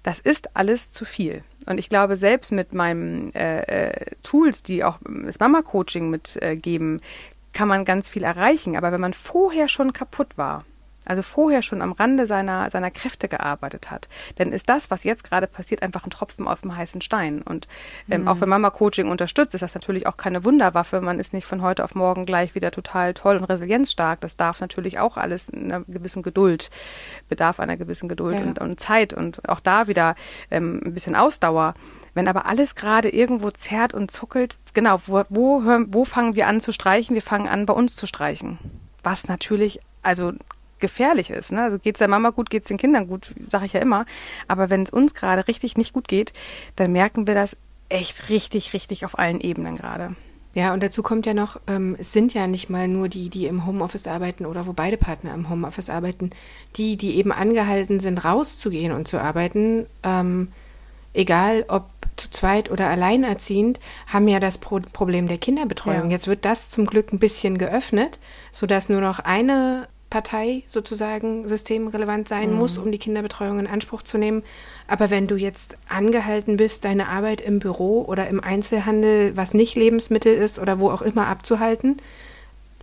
das 0.04 0.20
ist 0.20 0.54
alles 0.54 0.90
zu 0.90 1.06
viel. 1.06 1.42
Und 1.66 1.78
ich 1.78 1.88
glaube, 1.88 2.16
selbst 2.16 2.52
mit 2.52 2.74
meinen 2.74 3.34
äh, 3.34 3.62
äh, 3.62 4.06
Tools, 4.22 4.62
die 4.62 4.84
auch 4.84 4.98
das 5.26 5.40
Mama-Coaching 5.40 6.10
mitgeben, 6.10 6.98
äh, 6.98 7.02
kann 7.52 7.68
man 7.68 7.84
ganz 7.84 8.10
viel 8.10 8.24
erreichen. 8.24 8.76
Aber 8.76 8.92
wenn 8.92 9.00
man 9.00 9.12
vorher 9.12 9.68
schon 9.68 9.92
kaputt 9.92 10.36
war, 10.36 10.64
also 11.06 11.22
vorher 11.22 11.62
schon 11.62 11.82
am 11.82 11.92
Rande 11.92 12.26
seiner, 12.26 12.70
seiner 12.70 12.90
Kräfte 12.90 13.28
gearbeitet 13.28 13.90
hat, 13.90 14.08
dann 14.36 14.52
ist 14.52 14.68
das, 14.68 14.90
was 14.90 15.04
jetzt 15.04 15.24
gerade 15.24 15.46
passiert, 15.46 15.82
einfach 15.82 16.04
ein 16.04 16.10
Tropfen 16.10 16.46
auf 16.46 16.62
dem 16.62 16.76
heißen 16.76 17.00
Stein. 17.00 17.42
Und 17.42 17.68
ähm, 18.10 18.22
mhm. 18.22 18.28
auch 18.28 18.40
wenn 18.40 18.48
Mama 18.48 18.70
Coaching 18.70 19.10
unterstützt, 19.10 19.54
ist 19.54 19.62
das 19.62 19.74
natürlich 19.74 20.06
auch 20.06 20.16
keine 20.16 20.44
Wunderwaffe. 20.44 21.00
Man 21.00 21.20
ist 21.20 21.32
nicht 21.32 21.46
von 21.46 21.62
heute 21.62 21.84
auf 21.84 21.94
morgen 21.94 22.26
gleich 22.26 22.54
wieder 22.54 22.70
total 22.70 23.14
toll 23.14 23.36
und 23.36 23.44
resilienzstark. 23.44 24.20
Das 24.20 24.36
darf 24.36 24.60
natürlich 24.60 24.98
auch 24.98 25.16
alles 25.16 25.52
einer 25.52 25.80
gewissen 25.80 26.22
Geduld, 26.22 26.70
bedarf 27.28 27.60
einer 27.60 27.76
gewissen 27.76 28.08
Geduld 28.08 28.38
ja. 28.38 28.44
und, 28.44 28.58
und, 28.58 28.80
Zeit 28.80 29.12
und 29.12 29.48
auch 29.48 29.60
da 29.60 29.88
wieder 29.88 30.14
ähm, 30.50 30.80
ein 30.84 30.94
bisschen 30.94 31.16
Ausdauer. 31.16 31.74
Wenn 32.14 32.28
aber 32.28 32.46
alles 32.46 32.74
gerade 32.76 33.08
irgendwo 33.08 33.50
zerrt 33.50 33.92
und 33.92 34.10
zuckelt, 34.10 34.56
genau, 34.72 34.98
wo, 35.06 35.24
wo, 35.28 35.62
wo 35.88 36.04
fangen 36.04 36.36
wir 36.36 36.46
an 36.46 36.60
zu 36.60 36.72
streichen? 36.72 37.14
Wir 37.14 37.22
fangen 37.22 37.48
an, 37.48 37.66
bei 37.66 37.74
uns 37.74 37.96
zu 37.96 38.06
streichen. 38.06 38.58
Was 39.02 39.28
natürlich 39.28 39.80
also 40.02 40.32
gefährlich 40.78 41.30
ist. 41.30 41.52
Ne? 41.52 41.62
Also 41.62 41.78
geht 41.78 41.96
es 41.96 41.98
der 41.98 42.08
Mama 42.08 42.30
gut, 42.30 42.50
geht 42.50 42.62
es 42.62 42.68
den 42.68 42.78
Kindern 42.78 43.06
gut, 43.06 43.34
sage 43.48 43.66
ich 43.66 43.72
ja 43.72 43.80
immer. 43.80 44.06
Aber 44.48 44.70
wenn 44.70 44.82
es 44.82 44.90
uns 44.90 45.14
gerade 45.14 45.46
richtig 45.48 45.76
nicht 45.76 45.92
gut 45.92 46.08
geht, 46.08 46.32
dann 46.76 46.92
merken 46.92 47.26
wir 47.26 47.34
das 47.34 47.56
echt 47.88 48.28
richtig, 48.28 48.72
richtig 48.72 49.04
auf 49.04 49.18
allen 49.18 49.40
Ebenen 49.40 49.76
gerade. 49.76 50.14
Ja, 50.54 50.72
und 50.72 50.82
dazu 50.82 51.02
kommt 51.02 51.26
ja 51.26 51.34
noch, 51.34 51.60
ähm, 51.66 51.96
es 51.98 52.12
sind 52.12 52.32
ja 52.32 52.46
nicht 52.46 52.70
mal 52.70 52.86
nur 52.86 53.08
die, 53.08 53.28
die 53.28 53.46
im 53.46 53.66
Homeoffice 53.66 54.06
arbeiten 54.06 54.46
oder 54.46 54.66
wo 54.66 54.72
beide 54.72 54.96
Partner 54.96 55.34
im 55.34 55.50
Homeoffice 55.50 55.90
arbeiten, 55.90 56.30
die, 56.76 56.96
die 56.96 57.16
eben 57.16 57.32
angehalten 57.32 57.98
sind, 57.98 58.24
rauszugehen 58.24 58.92
und 58.92 59.08
zu 59.08 59.20
arbeiten, 59.20 59.86
ähm, 60.04 60.52
egal 61.12 61.64
ob 61.66 61.90
zu 62.16 62.30
zweit 62.30 62.70
oder 62.70 62.86
alleinerziehend, 62.88 63.80
haben 64.06 64.28
ja 64.28 64.38
das 64.38 64.58
Pro 64.58 64.80
Problem 64.92 65.26
der 65.26 65.38
Kinderbetreuung. 65.38 66.04
Ja. 66.04 66.10
Jetzt 66.12 66.28
wird 66.28 66.44
das 66.44 66.70
zum 66.70 66.86
Glück 66.86 67.12
ein 67.12 67.18
bisschen 67.18 67.58
geöffnet, 67.58 68.20
sodass 68.52 68.88
nur 68.88 69.00
noch 69.00 69.18
eine 69.18 69.88
Partei 70.14 70.62
sozusagen 70.68 71.48
systemrelevant 71.48 72.28
sein 72.28 72.52
mhm. 72.52 72.58
muss, 72.58 72.78
um 72.78 72.92
die 72.92 72.98
Kinderbetreuung 72.98 73.58
in 73.58 73.66
Anspruch 73.66 74.02
zu 74.02 74.16
nehmen. 74.16 74.44
Aber 74.86 75.10
wenn 75.10 75.26
du 75.26 75.34
jetzt 75.34 75.76
angehalten 75.88 76.56
bist, 76.56 76.84
deine 76.84 77.08
Arbeit 77.08 77.40
im 77.40 77.58
Büro 77.58 78.02
oder 78.02 78.28
im 78.28 78.38
Einzelhandel, 78.38 79.36
was 79.36 79.54
nicht 79.54 79.74
Lebensmittel 79.74 80.32
ist 80.32 80.60
oder 80.60 80.78
wo 80.78 80.92
auch 80.92 81.02
immer 81.02 81.26
abzuhalten, 81.26 81.96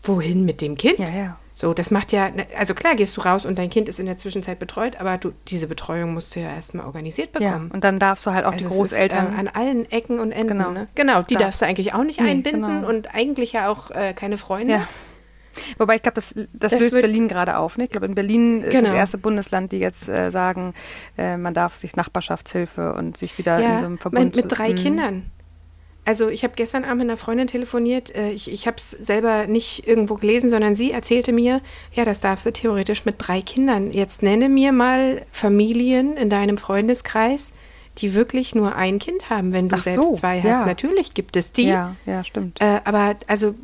wohin 0.04 0.44
mit 0.44 0.60
dem 0.60 0.76
Kind? 0.76 1.00
Ja, 1.00 1.10
ja. 1.10 1.38
So, 1.54 1.74
das 1.74 1.90
macht 1.90 2.12
ja, 2.12 2.30
also 2.58 2.74
klar 2.74 2.96
gehst 2.96 3.16
du 3.16 3.22
raus 3.22 3.46
und 3.46 3.58
dein 3.58 3.70
Kind 3.70 3.88
ist 3.88 4.00
in 4.00 4.08
der 4.08 4.18
Zwischenzeit 4.18 4.60
betreut, 4.60 5.00
aber 5.00 5.18
du, 5.18 5.32
diese 5.48 5.68
Betreuung 5.68 6.14
musst 6.14 6.36
du 6.36 6.42
ja 6.42 6.50
erstmal 6.50 6.86
organisiert 6.86 7.32
bekommen. 7.32 7.70
Ja, 7.70 7.74
und 7.74 7.86
dann 7.86 7.98
darfst 7.98 8.26
du 8.26 8.32
halt 8.32 8.44
auch 8.44 8.52
also 8.52 8.68
die 8.68 8.76
Großeltern. 8.76 9.28
Ist, 9.28 9.34
äh, 9.36 9.40
an 9.40 9.48
allen 9.48 9.90
Ecken 9.90 10.20
und 10.20 10.34
Enden. 10.34 10.58
Genau, 10.58 10.72
ne? 10.72 10.88
genau 10.96 11.22
die 11.22 11.36
darfst. 11.36 11.46
darfst 11.46 11.62
du 11.62 11.66
eigentlich 11.68 11.94
auch 11.94 12.04
nicht 12.04 12.20
nee, 12.20 12.30
einbinden 12.30 12.62
genau. 12.62 12.90
und 12.90 13.16
eigentlich 13.16 13.54
ja 13.54 13.70
auch 13.70 13.90
äh, 13.92 14.14
keine 14.14 14.36
Freunde. 14.36 14.74
Ja. 14.74 14.88
Wobei 15.78 15.96
ich 15.96 16.02
glaube, 16.02 16.16
das, 16.16 16.34
das, 16.34 16.72
das, 16.72 16.80
löst 16.80 16.92
Berlin 16.92 17.28
gerade 17.28 17.58
auf. 17.58 17.78
Ne? 17.78 17.86
Ich 17.86 17.90
glaube, 17.90 18.06
in 18.06 18.16
Berlin 18.16 18.64
ist 18.64 18.72
genau. 18.72 18.90
das 18.90 18.98
erste 18.98 19.18
Bundesland, 19.18 19.72
die 19.72 19.80
jetzt 19.80 20.08
äh, 20.08 20.32
sagen, 20.32 20.74
äh, 21.18 21.38
man 21.38 21.54
darf 21.54 21.76
sich 21.76 21.96
Nachbarschaftshilfe 21.96 22.94
und 22.94 23.18
sich 23.18 23.38
wieder 23.38 23.60
ja, 23.60 23.74
in 23.74 23.80
so 23.80 23.86
einem 23.86 23.98
Verbund... 23.98 24.36
Mit, 24.36 24.46
mit 24.46 24.58
drei 24.58 24.74
Kindern. 24.74 25.32
Also 26.04 26.30
ich 26.30 26.44
habe 26.44 26.54
gestern 26.56 26.84
Abend 26.84 26.98
mit 26.98 27.10
einer 27.10 27.18
Freundin 27.18 27.48
telefoniert. 27.48 28.14
Äh, 28.16 28.32
ich 28.32 28.52
ich 28.52 28.66
habe 28.66 28.78
es 28.78 28.92
selber 28.92 29.46
nicht 29.46 29.88
irgendwo 29.88 30.16
gelesen, 30.16 30.50
sondern 30.50 30.74
sie 30.74 30.92
erzählte 30.92 31.32
mir, 31.32 31.62
ja, 31.94 32.06
das 32.06 32.22
darfst 32.22 32.46
du 32.46 32.52
theoretisch 32.52 33.06
mit 33.06 33.16
drei 33.20 33.42
Kindern. 33.42 33.92
Jetzt 33.92 34.24
nenne 34.24 34.50
mir 34.50 34.72
mal 34.72 35.22
Familien 35.32 36.18
in 36.18 36.30
deinem 36.30 36.58
Freundeskreis, 36.58 37.54
die 37.98 38.14
wirklich 38.14 38.56
nur 38.56 38.76
ein 38.76 39.00
Kind 39.00 39.30
haben, 39.30 39.52
wenn 39.54 39.70
du 39.70 39.76
Ach 39.76 39.84
selbst 39.84 40.04
so, 40.04 40.16
zwei 40.16 40.42
hast. 40.42 40.62
Ja. 40.62 40.66
Natürlich 40.66 41.14
gibt 41.14 41.36
es 41.36 41.52
die. 41.52 41.68
Ja, 41.68 41.96
ja, 42.06 42.24
stimmt. 42.24 42.60
Äh, 42.62 42.80
aber 42.84 43.16
also 43.28 43.56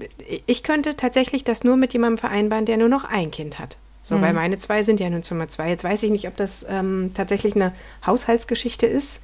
ich 0.45 0.63
könnte 0.63 0.97
tatsächlich 0.97 1.43
das 1.43 1.63
nur 1.63 1.77
mit 1.77 1.93
jemandem 1.93 2.17
vereinbaren, 2.17 2.65
der 2.65 2.77
nur 2.77 2.89
noch 2.89 3.05
ein 3.05 3.31
Kind 3.31 3.59
hat. 3.59 3.77
So, 4.03 4.17
mhm. 4.17 4.21
weil 4.21 4.33
meine 4.33 4.57
zwei 4.57 4.83
sind 4.83 4.99
ja 4.99 5.09
nun 5.09 5.23
schon 5.23 5.37
mal 5.37 5.47
zwei. 5.47 5.69
Jetzt 5.69 5.83
weiß 5.83 6.03
ich 6.03 6.11
nicht, 6.11 6.27
ob 6.27 6.35
das 6.35 6.65
ähm, 6.69 7.11
tatsächlich 7.13 7.55
eine 7.55 7.73
Haushaltsgeschichte 8.05 8.85
ist. 8.85 9.21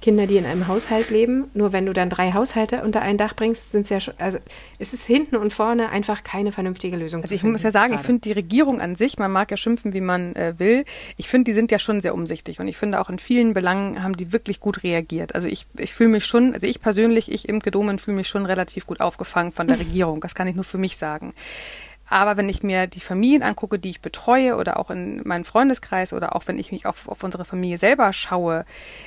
Kinder, 0.00 0.26
die 0.26 0.36
in 0.36 0.44
einem 0.44 0.68
Haushalt 0.68 1.10
leben. 1.10 1.50
Nur 1.54 1.72
wenn 1.72 1.86
du 1.86 1.92
dann 1.92 2.10
drei 2.10 2.32
Haushalte 2.32 2.82
unter 2.82 3.02
ein 3.02 3.18
Dach 3.18 3.34
bringst, 3.34 3.72
sind 3.72 3.82
es 3.82 3.88
ja 3.88 4.00
schon, 4.00 4.14
also 4.18 4.38
es 4.78 4.92
ist 4.92 5.04
hinten 5.04 5.36
und 5.36 5.52
vorne 5.52 5.90
einfach 5.90 6.22
keine 6.22 6.52
vernünftige 6.52 6.96
Lösung. 6.96 7.22
Also 7.22 7.34
ich 7.34 7.42
muss 7.42 7.62
ja 7.62 7.70
sagen, 7.70 7.92
gerade. 7.92 8.00
ich 8.02 8.06
finde 8.06 8.20
die 8.20 8.32
Regierung 8.32 8.80
an 8.80 8.96
sich, 8.96 9.18
man 9.18 9.32
mag 9.32 9.50
ja 9.50 9.56
schimpfen, 9.56 9.94
wie 9.94 10.00
man 10.00 10.34
äh, 10.36 10.54
will, 10.58 10.84
ich 11.16 11.28
finde, 11.28 11.50
die 11.50 11.54
sind 11.54 11.70
ja 11.72 11.78
schon 11.78 12.00
sehr 12.00 12.14
umsichtig 12.14 12.60
und 12.60 12.68
ich 12.68 12.76
finde 12.76 13.00
auch 13.00 13.10
in 13.10 13.18
vielen 13.18 13.54
Belangen 13.54 14.02
haben 14.02 14.16
die 14.16 14.32
wirklich 14.32 14.60
gut 14.60 14.82
reagiert. 14.82 15.34
Also 15.34 15.48
ich, 15.48 15.66
ich 15.78 15.92
fühle 15.92 16.10
mich 16.10 16.24
schon, 16.24 16.54
also 16.54 16.66
ich 16.66 16.80
persönlich, 16.80 17.30
ich 17.30 17.48
im 17.48 17.60
Gedomen 17.60 17.98
fühle 17.98 18.16
mich 18.16 18.28
schon 18.28 18.46
relativ 18.46 18.86
gut 18.86 19.00
aufgefangen 19.00 19.52
von 19.52 19.66
der 19.66 19.78
Regierung. 19.80 20.20
Das 20.20 20.34
kann 20.34 20.46
ich 20.46 20.54
nur 20.54 20.64
für 20.64 20.78
mich 20.78 20.96
sagen. 20.96 21.32
Aber 22.08 22.36
wenn 22.36 22.48
ich 22.48 22.62
mir 22.62 22.86
die 22.86 23.00
Familien 23.00 23.42
angucke, 23.42 23.78
die 23.78 23.90
ich 23.90 24.00
betreue 24.00 24.56
oder 24.56 24.78
auch 24.78 24.90
in 24.90 25.26
meinem 25.26 25.44
Freundeskreis 25.44 26.12
oder 26.12 26.36
auch 26.36 26.46
wenn 26.46 26.58
ich 26.58 26.72
mich 26.72 26.86
auf, 26.86 27.08
auf 27.08 27.22
unsere 27.24 27.44
Familie 27.44 27.78
selber 27.78 28.12
schaue, 28.12 28.64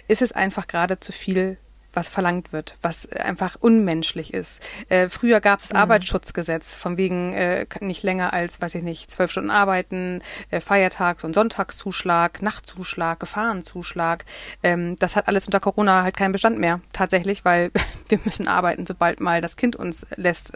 ist 0.08 0.22
es 0.22 0.32
einfach 0.32 0.68
gerade 0.68 1.00
zu 1.00 1.12
viel 1.12 1.58
was 1.94 2.10
verlangt 2.10 2.54
wird, 2.54 2.78
was 2.82 3.12
einfach 3.12 3.56
unmenschlich 3.60 4.34
ist. 4.34 4.64
Äh, 4.90 5.10
früher 5.10 5.42
gab 5.42 5.60
es 5.60 5.74
mhm. 5.74 5.80
Arbeitsschutzgesetz, 5.80 6.76
von 6.76 6.98
wegen 6.98 7.34
äh, 7.34 7.66
nicht 7.82 8.04
länger 8.04 8.34
als, 8.34 8.62
weiß 8.62 8.76
ich 8.76 8.84
nicht, 8.84 9.10
zwölf 9.10 9.32
Stunden 9.32 9.50
arbeiten, 9.50 10.22
äh, 10.52 10.60
Feiertags- 10.60 11.24
und 11.24 11.34
Sonntagszuschlag, 11.34 12.42
Nachtzuschlag, 12.42 13.20
Gefahrenzuschlag. 13.20 14.26
Ähm, 14.64 14.98
das 15.00 15.16
hat 15.16 15.28
alles 15.28 15.46
unter 15.46 15.60
Corona 15.60 16.04
halt 16.04 16.16
keinen 16.16 16.32
Bestand 16.32 16.60
mehr, 16.60 16.82
tatsächlich, 16.94 17.44
weil 17.44 17.72
wir 18.10 18.20
müssen 18.24 18.48
arbeiten, 18.48 18.86
sobald 18.86 19.20
mal 19.20 19.42
das 19.42 19.56
Kind 19.56 19.76
uns 19.76 20.06
lässt 20.16 20.54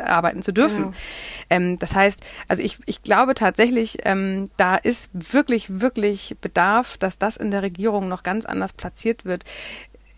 arbeiten 0.00 0.42
zu 0.42 0.52
dürfen. 0.52 0.82
Genau. 0.82 0.96
Ähm, 1.50 1.78
das 1.78 1.94
heißt, 1.94 2.22
also 2.48 2.62
ich, 2.62 2.78
ich 2.86 3.02
glaube 3.02 3.34
tatsächlich, 3.34 3.98
ähm, 4.04 4.50
da 4.56 4.76
ist 4.76 5.10
wirklich, 5.12 5.80
wirklich 5.80 6.36
Bedarf, 6.40 6.98
dass 6.98 7.18
das 7.18 7.36
in 7.36 7.50
der 7.50 7.62
Regierung 7.62 8.08
noch 8.08 8.22
ganz 8.22 8.44
anders 8.44 8.72
platziert 8.72 9.24
wird 9.24 9.44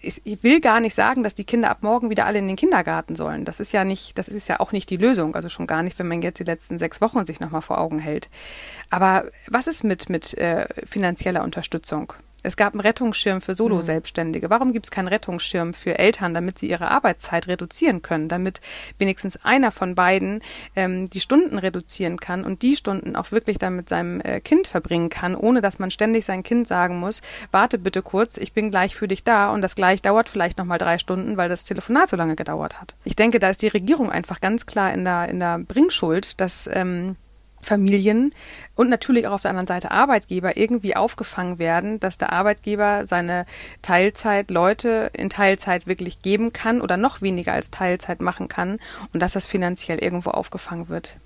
ich 0.03 0.43
will 0.43 0.61
gar 0.61 0.81
nicht 0.81 0.95
sagen, 0.95 1.23
dass 1.23 1.35
die 1.35 1.45
Kinder 1.45 1.71
ab 1.71 1.83
morgen 1.83 2.11
wieder 2.11 2.27
alle 2.27 2.39
in 2.39 2.49
den 2.49 2.57
Kindergarten 2.57 3.15
sollen. 3.15 3.45
Das 3.45 3.61
ist 3.61 3.73
ja 3.73 3.85
nicht, 3.85 4.19
das 4.19 4.29
ist 4.29 4.49
ja 4.49 4.61
auch 4.61 4.73
nicht 4.73 4.91
die 4.91 4.97
Lösung. 4.97 5.35
Also 5.35 5.49
schon 5.49 5.67
gar 5.67 5.83
nicht, 5.83 5.99
wenn 5.99 6.09
man 6.09 6.23
jetzt 6.23 6.41
die 6.41 6.45
letzten 6.45 6.79
sechs 6.79 7.01
Wochen 7.01 7.25
sich 7.25 7.41
nochmal 7.41 7.63
vor 7.63 7.79
Augen 7.79 7.99
hält. 7.99 8.29
Aber 8.91 9.27
was 9.47 9.67
ist 9.67 9.85
mit, 9.85 10.09
mit 10.11 10.35
äh, 10.35 10.67
finanzieller 10.85 11.43
Unterstützung? 11.43 12.13
Es 12.43 12.57
gab 12.57 12.75
einen 12.75 12.81
Rettungsschirm 12.81 13.41
für 13.41 13.55
Solo-Selbstständige. 13.55 14.51
Warum 14.51 14.73
gibt 14.73 14.87
es 14.87 14.91
keinen 14.91 15.09
Rettungsschirm 15.09 15.75
für 15.75 15.99
Eltern, 15.99 16.35
damit 16.35 16.59
sie 16.59 16.69
ihre 16.69 16.91
Arbeitszeit 16.91 17.47
reduzieren 17.49 18.03
können, 18.03 18.29
damit 18.29 18.61
wenigstens 18.99 19.45
einer 19.45 19.71
von 19.71 19.95
beiden 19.95 20.43
ähm, 20.75 21.09
die 21.09 21.21
Stunden 21.21 21.59
reduzieren 21.59 22.19
kann 22.19 22.45
und 22.45 22.63
die 22.63 22.77
Stunden 22.77 23.17
auch 23.17 23.33
wirklich 23.33 23.59
dann 23.59 23.77
mit 23.77 23.89
seinem 23.89 24.21
äh, 24.21 24.41
Kind 24.41 24.67
verbringen 24.67 25.09
kann, 25.09 25.37
ohne 25.37 25.61
dass 25.61 25.79
man 25.79 25.91
ständig 25.91 26.25
sein 26.25 26.43
Kind 26.43 26.67
sagen 26.67 26.99
muss, 26.99 27.23
warte 27.51 27.79
bitte 27.79 28.03
kurz, 28.03 28.37
ich 28.37 28.53
bin 28.53 28.71
gleich 28.71 28.95
für 28.95 29.09
dich 29.09 29.25
da 29.25 29.53
und 29.53 29.63
das 29.63 29.77
gleich 29.77 30.03
dauert 30.03 30.29
vielleicht 30.29 30.59
nochmal 30.59 30.79
drei 30.79 30.99
Stunden, 30.99 31.37
weil 31.37 31.49
das 31.49 31.65
Telefonat 31.65 32.11
so 32.11 32.17
lange 32.17 32.37
gedauert 32.37 32.81
hat. 32.81 32.97
Ich 33.05 33.17
denke, 33.17 33.39
da 33.39 33.51
ist 33.51 33.63
die 33.63 33.69
Regierung 33.69 34.11
einfach 34.11 34.41
ganz 34.41 34.67
klar 34.67 34.93
in 34.93 35.05
der, 35.05 35.29
in 35.29 35.39
der 35.39 35.59
Bringschuld, 35.59 36.41
dass 36.41 36.69
ähm, 36.73 37.17
Familien 37.63 38.33
und 38.75 38.91
natürlich 38.91 39.27
auch 39.27 39.33
auf 39.33 39.43
der 39.43 39.51
anderen 39.51 39.69
Seite 39.69 39.91
Arbeitgeber 39.91 40.57
irgendwie 40.57 40.97
aufgefangen 40.97 41.59
werden, 41.59 42.01
dass 42.01 42.19
der 42.19 42.33
Arbeitgeber 42.33 43.07
seine 43.07 43.47
Teilzeit 43.81 44.51
Leute 44.51 45.11
in 45.15 45.31
Teilzeit 45.31 45.87
wirklich 45.87 46.23
geben 46.23 46.53
kann 46.53 46.81
oder 46.81 46.97
noch 46.97 47.23
weniger 47.23 47.53
als 47.53 47.71
Teilzeit 47.71 48.21
machen 48.21 48.49
kann 48.49 48.79
und 49.13 49.21
dass 49.21 49.33
das 49.33 49.47
finanziell 49.47 49.99
irgendwo 49.99 50.31
aufgefangen 50.31 50.89
wird. 50.89 51.17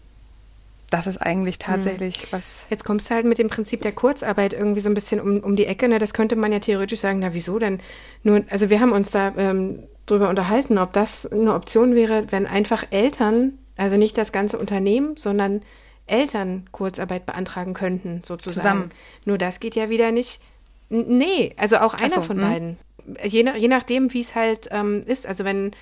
Das 0.90 1.08
ist 1.08 1.18
eigentlich 1.18 1.58
tatsächlich 1.58 2.22
hm. 2.22 2.28
was. 2.30 2.66
Jetzt 2.70 2.84
kommst 2.84 3.10
du 3.10 3.14
halt 3.14 3.26
mit 3.26 3.38
dem 3.38 3.48
Prinzip 3.48 3.82
der 3.82 3.92
Kurzarbeit 3.92 4.52
irgendwie 4.52 4.80
so 4.80 4.88
ein 4.88 4.94
bisschen 4.94 5.20
um, 5.20 5.40
um 5.40 5.56
die 5.56 5.66
Ecke. 5.66 5.88
Ne? 5.88 5.98
Das 5.98 6.14
könnte 6.14 6.36
man 6.36 6.52
ja 6.52 6.60
theoretisch 6.60 7.00
sagen, 7.00 7.18
na 7.18 7.34
wieso 7.34 7.58
denn? 7.58 7.80
Nur, 8.22 8.44
also 8.50 8.70
wir 8.70 8.80
haben 8.80 8.92
uns 8.92 9.10
da 9.10 9.32
ähm, 9.36 9.80
drüber 10.06 10.28
unterhalten, 10.28 10.78
ob 10.78 10.92
das 10.92 11.26
eine 11.26 11.54
Option 11.54 11.94
wäre, 11.94 12.30
wenn 12.30 12.46
einfach 12.46 12.84
Eltern, 12.90 13.58
also 13.76 13.96
nicht 13.96 14.16
das 14.16 14.30
ganze 14.30 14.58
Unternehmen, 14.58 15.16
sondern 15.16 15.62
Eltern 16.06 16.66
Kurzarbeit 16.72 17.26
beantragen 17.26 17.74
könnten, 17.74 18.22
sozusagen. 18.24 18.60
Zusammen. 18.60 18.90
Nur 19.24 19.38
das 19.38 19.60
geht 19.60 19.74
ja 19.74 19.90
wieder 19.90 20.12
nicht. 20.12 20.40
Nee, 20.88 21.54
also 21.56 21.78
auch 21.78 21.94
einer 21.94 22.14
so, 22.14 22.22
von 22.22 22.40
hm. 22.40 22.48
beiden. 22.48 22.76
Je, 23.24 23.42
nach, 23.42 23.56
je 23.56 23.68
nachdem, 23.68 24.12
wie 24.12 24.20
es 24.20 24.34
halt 24.34 24.68
ähm, 24.70 25.02
ist. 25.06 25.26
Also 25.26 25.44
wenn 25.44 25.72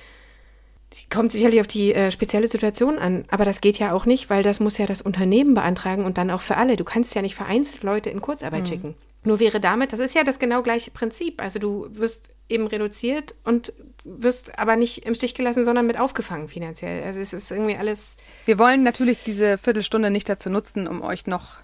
kommt 1.10 1.32
sicherlich 1.32 1.60
auf 1.60 1.66
die 1.66 1.92
äh, 1.92 2.10
spezielle 2.10 2.46
Situation 2.46 2.98
an, 2.98 3.24
aber 3.28 3.44
das 3.44 3.60
geht 3.60 3.78
ja 3.78 3.92
auch 3.92 4.06
nicht, 4.06 4.30
weil 4.30 4.44
das 4.44 4.60
muss 4.60 4.78
ja 4.78 4.86
das 4.86 5.02
Unternehmen 5.02 5.54
beantragen 5.54 6.04
und 6.04 6.18
dann 6.18 6.30
auch 6.30 6.40
für 6.40 6.56
alle. 6.56 6.76
Du 6.76 6.84
kannst 6.84 7.14
ja 7.14 7.22
nicht 7.22 7.34
vereinzelt 7.34 7.82
Leute 7.82 8.10
in 8.10 8.20
Kurzarbeit 8.20 8.60
hm. 8.60 8.66
schicken. 8.66 8.94
Nur 9.24 9.40
wäre 9.40 9.58
damit, 9.58 9.92
das 9.92 10.00
ist 10.00 10.14
ja 10.14 10.22
das 10.22 10.38
genau 10.38 10.62
gleiche 10.62 10.90
Prinzip. 10.90 11.42
Also 11.42 11.58
du 11.58 11.88
wirst 11.90 12.28
eben 12.48 12.66
reduziert 12.66 13.34
und 13.42 13.72
wirst 14.04 14.58
aber 14.58 14.76
nicht 14.76 15.06
im 15.06 15.14
Stich 15.14 15.34
gelassen, 15.34 15.64
sondern 15.64 15.86
mit 15.86 15.98
aufgefangen 15.98 16.48
finanziell. 16.48 17.02
Also 17.02 17.20
es 17.20 17.32
ist 17.32 17.50
irgendwie 17.50 17.76
alles. 17.76 18.16
Wir 18.44 18.58
wollen 18.58 18.82
natürlich 18.82 19.24
diese 19.24 19.58
Viertelstunde 19.58 20.10
nicht 20.10 20.28
dazu 20.28 20.50
nutzen, 20.50 20.86
um 20.86 21.02
euch 21.02 21.26
noch 21.26 21.58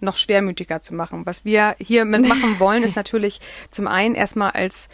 noch 0.00 0.16
schwermütiger 0.16 0.82
zu 0.82 0.94
machen. 0.94 1.24
Was 1.26 1.44
wir 1.44 1.76
hier 1.78 2.04
mitmachen 2.04 2.58
wollen, 2.58 2.82
ist 2.82 2.96
natürlich 2.96 3.40
zum 3.70 3.86
einen 3.86 4.14
erstmal 4.14 4.50
als 4.50 4.88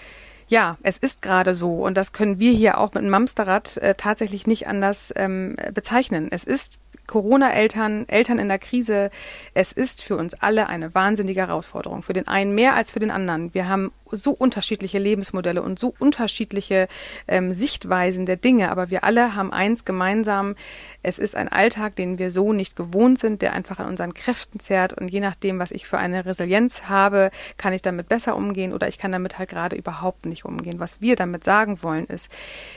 Ja, 0.49 0.79
es 0.83 0.97
ist 0.97 1.23
gerade 1.23 1.55
so 1.55 1.85
und 1.85 1.97
das 1.97 2.13
können 2.13 2.39
wir 2.39 2.53
hier 2.53 2.79
auch 2.79 2.95
mit 2.95 3.05
Mamsterrad 3.05 3.77
äh, 3.79 3.95
tatsächlich 3.95 4.47
nicht 4.47 4.67
anders 4.67 5.13
ähm, 5.17 5.57
bezeichnen. 5.73 6.29
Es 6.31 6.45
ist 6.45 6.79
Corona-Eltern, 7.07 8.09
Eltern 8.09 8.39
in 8.39 8.49
der 8.49 8.61
Krise, 8.61 9.11
es 9.53 9.73
ist 9.73 10.03
für 10.03 10.17
uns 10.17 10.35
alle 10.35 10.69
eine 10.69 10.95
wahnsinnige 10.95 11.41
Herausforderung. 11.41 12.03
Für 12.03 12.13
den 12.13 12.29
einen 12.29 12.55
mehr 12.55 12.75
als 12.75 12.93
für 12.93 13.01
den 13.01 13.11
anderen. 13.11 13.53
Wir 13.53 13.69
haben 13.69 13.91
so 14.11 14.33
unterschiedliche 14.33 14.99
Lebensmodelle 14.99 15.63
und 15.63 15.79
so 15.79 15.95
unterschiedliche 15.99 16.89
ähm, 17.29 17.53
Sichtweisen 17.53 18.27
der 18.27 18.37
Dinge, 18.37 18.71
aber 18.71 18.91
wir 18.91 19.05
alle 19.05 19.35
haben 19.35 19.53
eins 19.53 19.85
gemeinsam. 19.85 20.55
Es 21.03 21.19
ist 21.19 21.37
ein 21.37 21.49
Alltag, 21.49 21.97
den 21.97 22.19
wir 22.19 22.31
so 22.31 22.53
nicht 22.53 22.77
gewohnt 22.77 23.19
sind, 23.19 23.43
der 23.43 23.53
einfach 23.53 23.79
an 23.79 23.89
unseren 23.89 24.15
Kräften 24.15 24.61
zerrt 24.61 24.93
und 24.93 25.09
je 25.09 25.21
nachdem, 25.21 25.59
was 25.59 25.71
ich 25.71 25.87
für 25.87 25.99
eine 25.99 26.27
Resilienz 26.27 26.89
habe, 26.89 27.31
kann 27.57 27.73
ich 27.73 27.83
damit 27.83 28.09
besser 28.09 28.37
umgehen 28.37 28.73
oder 28.73 28.89
ich 28.89 28.99
kann 28.99 29.13
damit 29.13 29.39
halt 29.39 29.49
gerade 29.49 29.77
überhaupt 29.77 30.27
nicht 30.27 30.45
umgehen. 30.45 30.79
Was 30.79 31.01
wir 31.01 31.17
damit 31.17 31.45
sagen 31.45 31.83
wollen 31.83 32.07
ist, 32.07 32.31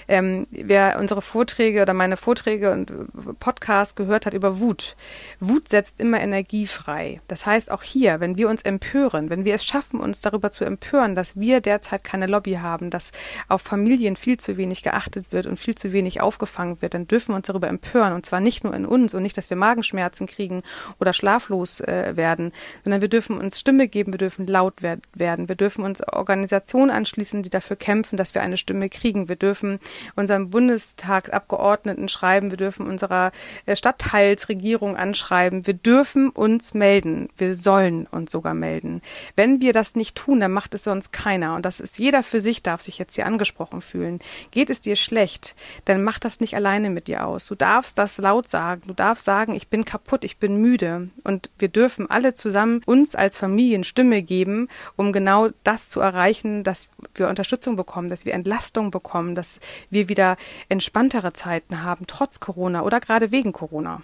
ähm, 0.08 0.48
wer 0.52 1.00
unsere 1.00 1.22
Vorträge 1.22 1.82
oder 1.82 1.94
meine 1.94 2.18
Vorträge 2.18 2.72
und 2.72 2.94
Podcasts 3.40 3.96
gehört 3.96 4.26
hat 4.26 4.34
über 4.34 4.60
Wut. 4.60 4.96
Wut 5.40 5.70
setzt 5.70 6.00
immer 6.00 6.22
Energie 6.22 6.68
frei. 6.68 7.22
Das 7.28 7.46
heißt 7.46 7.72
auch 7.72 7.84
hier, 7.84 8.20
wenn 8.20 8.38
wir 8.38 8.50
uns 8.50 8.62
empören, 8.62 9.30
wenn 9.30 9.46
wir 9.46 9.56
es 9.56 9.66
schaffen, 9.66 10.00
uns 10.00 10.22
darüber 10.22 10.52
zu 10.52 10.66
empören, 10.66 11.16
dass 11.24 11.40
wir 11.40 11.62
derzeit 11.62 12.04
keine 12.04 12.28
Lobby 12.28 12.56
haben, 12.56 12.90
dass 12.90 13.12
auf 13.48 13.62
Familien 13.62 14.18
viel 14.18 14.38
zu 14.38 14.58
wenig 14.58 14.84
geachtet 14.84 15.32
wird 15.32 15.48
und 15.48 15.58
viel 15.58 15.74
zu 15.74 15.94
wenig 15.94 16.20
aufgefangen 16.20 16.82
wird, 16.82 16.96
dann 16.96 17.08
dürfen 17.08 17.32
wir 17.32 17.38
uns 17.38 17.48
darüber 17.48 17.70
empören 17.70 18.12
und 18.12 18.26
zwar 18.26 18.42
nicht 18.42 18.66
nur 18.66 18.74
in 18.74 18.86
uns 18.86 19.14
und 19.14 19.24
nicht, 19.24 19.38
dass 19.38 19.50
wir 19.50 19.56
Magenschmerzen 19.56 20.28
kriegen 20.28 20.64
oder 21.00 21.14
schlaflos 21.14 21.80
äh, 21.80 22.18
werden, 22.18 22.52
sondern 22.84 23.00
wir 23.00 23.08
dürfen 23.08 23.38
uns 23.38 23.58
Stimme 23.58 23.88
geben, 23.88 24.12
wir 24.12 24.18
dürfen 24.18 24.48
laut 24.48 24.74
wer 24.82 24.98
werden, 25.14 25.48
wir 25.48 25.56
dürfen 25.56 25.86
uns 25.86 26.02
Organisationen 26.06 26.92
anschließen, 26.92 27.42
die 27.42 27.50
dafür 27.50 27.78
kämpfen, 27.78 28.18
dass 28.18 28.36
wir 28.36 28.42
eine 28.42 28.58
Stimme 28.58 28.90
kriegen. 28.90 29.30
Wir 29.30 29.38
dürfen 29.38 29.80
unserem 30.16 30.50
Bundestagsabgeordneten 30.50 32.10
schreiben, 32.10 32.52
wir 32.52 32.58
dürfen 32.58 32.86
unserer 32.86 33.32
äh, 33.66 33.78
Stadtteilsregierung 33.78 34.98
anschreiben, 34.98 35.66
wir 35.66 35.74
dürfen 35.74 36.32
uns 36.32 36.74
melden, 36.74 37.30
wir 37.38 37.56
sollen 37.56 38.08
uns 38.08 38.34
sogar 38.34 38.54
melden. 38.54 39.02
Wenn 39.38 39.62
wir 39.62 39.72
das 39.72 39.96
nicht 39.96 40.16
tun, 40.16 40.42
dann 40.42 40.52
macht 40.52 40.74
es 40.74 40.84
sonst 40.84 41.13
keiner 41.14 41.56
und 41.56 41.64
das 41.66 41.80
ist 41.80 42.00
jeder 42.00 42.24
für 42.24 42.42
sich 42.42 42.64
darf 42.64 42.82
sich 42.82 42.98
jetzt 42.98 43.16
hier 43.16 43.26
angesprochen 43.26 43.82
fühlen. 43.82 44.20
Geht 44.52 44.70
es 44.70 44.82
dir 44.82 44.96
schlecht, 44.96 45.56
dann 45.86 46.04
mach 46.04 46.20
das 46.20 46.40
nicht 46.40 46.56
alleine 46.56 46.90
mit 46.90 47.08
dir 47.08 47.26
aus. 47.26 47.48
Du 47.48 47.56
darfst 47.56 47.98
das 47.98 48.18
laut 48.18 48.50
sagen. 48.50 48.82
Du 48.86 48.94
darfst 48.94 49.24
sagen, 49.24 49.54
ich 49.54 49.68
bin 49.68 49.86
kaputt, 49.86 50.24
ich 50.24 50.38
bin 50.38 50.58
müde. 50.58 51.10
Und 51.24 51.50
wir 51.60 51.70
dürfen 51.70 52.10
alle 52.10 52.34
zusammen 52.34 52.82
uns 52.86 53.16
als 53.16 53.38
Familien 53.38 53.84
Stimme 53.84 54.22
geben, 54.22 54.68
um 54.96 55.14
genau 55.14 55.50
das 55.64 55.90
zu 55.90 56.02
erreichen, 56.02 56.64
dass 56.64 56.90
wir 57.16 57.30
Unterstützung 57.30 57.76
bekommen, 57.76 58.10
dass 58.10 58.26
wir 58.26 58.34
Entlastung 58.34 58.92
bekommen, 58.92 59.36
dass 59.36 59.60
wir 59.90 60.10
wieder 60.10 60.38
entspanntere 60.70 61.34
Zeiten 61.34 61.84
haben, 61.84 62.06
trotz 62.08 62.40
Corona 62.40 62.84
oder 62.84 63.00
gerade 63.00 63.32
wegen 63.32 63.54
Corona. 63.54 64.02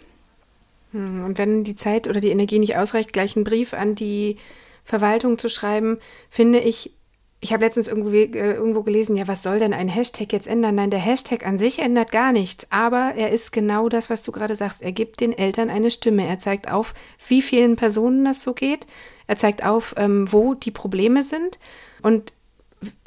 Hm, 0.92 1.25
und 1.25 1.38
wenn 1.38 1.63
die 1.63 1.75
Zeit 1.75 2.08
oder 2.08 2.20
die 2.20 2.30
Energie 2.30 2.60
nicht 2.60 2.78
ausreicht, 2.78 3.13
gleich 3.13 3.36
einen 3.36 3.44
Brief 3.44 3.74
an 3.74 3.96
die 3.96 4.38
Verwaltung 4.84 5.38
zu 5.38 5.50
schreiben, 5.50 6.00
finde 6.30 6.60
ich 6.60 6.94
ich 7.41 7.53
habe 7.53 7.63
letztens 7.63 7.88
irgendwo, 7.88 8.12
äh, 8.12 8.25
irgendwo 8.25 8.84
gelesen, 8.84 9.15
ja, 9.15 9.27
was 9.27 9.43
soll 9.43 9.60
denn 9.60 9.74
ein 9.74 9.88
Hashtag 9.88 10.34
jetzt 10.34 10.48
ändern? 10.48 10.75
Nein, 10.75 10.89
der 10.89 11.00
Hashtag 11.00 11.46
an 11.46 11.58
sich 11.58 11.79
ändert 11.79 12.12
gar 12.12 12.31
nichts, 12.31 12.67
aber 12.69 13.13
er 13.15 13.29
ist 13.31 13.51
genau 13.51 13.88
das, 13.88 14.10
was 14.10 14.24
du 14.24 14.31
gerade 14.31 14.55
sagst. 14.55 14.81
Er 14.81 14.91
gibt 14.91 15.22
den 15.22 15.38
Eltern 15.38 15.69
eine 15.69 15.89
Stimme. 15.89 16.27
Er 16.27 16.39
zeigt 16.39 16.69
auf, 16.69 16.93
wie 17.27 17.41
vielen 17.41 17.77
Personen 17.77 18.25
das 18.25 18.43
so 18.43 18.53
geht. 18.53 18.86
Er 19.27 19.38
zeigt 19.38 19.63
auf, 19.63 19.96
ähm, 19.98 20.31
wo 20.31 20.53
die 20.53 20.72
Probleme 20.72 21.23
sind 21.23 21.60
und 22.02 22.34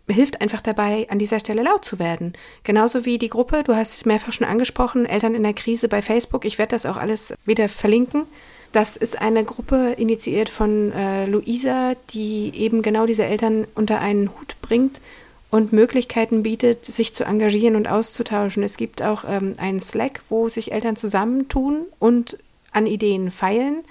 hilft 0.08 0.40
einfach 0.40 0.60
dabei, 0.60 1.06
an 1.10 1.18
dieser 1.18 1.40
Stelle 1.40 1.62
laut 1.62 1.84
zu 1.84 1.98
werden. 1.98 2.32
Genauso 2.64 3.04
wie 3.04 3.18
die 3.18 3.28
Gruppe, 3.28 3.62
du 3.64 3.74
hast 3.74 4.06
mehrfach 4.06 4.32
schon 4.32 4.46
angesprochen, 4.46 5.06
Eltern 5.06 5.34
in 5.34 5.42
der 5.42 5.54
Krise 5.54 5.88
bei 5.88 6.02
Facebook. 6.02 6.44
Ich 6.44 6.58
werde 6.58 6.70
das 6.70 6.86
auch 6.86 6.96
alles 6.96 7.34
wieder 7.44 7.68
verlinken. 7.68 8.26
Das 8.72 8.96
ist 8.96 9.20
eine 9.20 9.44
Gruppe 9.44 9.94
initiiert 9.98 10.48
von 10.48 10.92
äh, 10.92 11.26
Luisa, 11.26 11.94
die 12.10 12.52
eben 12.54 12.80
genau 12.80 13.04
diese 13.04 13.24
Eltern 13.24 13.66
unter 13.74 14.00
einen 14.00 14.30
Hut 14.30 14.56
bringt 14.62 15.02
und 15.50 15.74
Möglichkeiten 15.74 16.42
bietet, 16.42 16.86
sich 16.86 17.12
zu 17.12 17.24
engagieren 17.24 17.76
und 17.76 17.86
auszutauschen. 17.86 18.62
Es 18.62 18.78
gibt 18.78 19.02
auch 19.02 19.24
ähm, 19.28 19.52
einen 19.58 19.80
Slack, 19.80 20.22
wo 20.30 20.48
sich 20.48 20.72
Eltern 20.72 20.96
zusammentun 20.96 21.82
und 21.98 22.38
an 22.72 22.86
Ideen 22.86 23.30
feilen. 23.30 23.84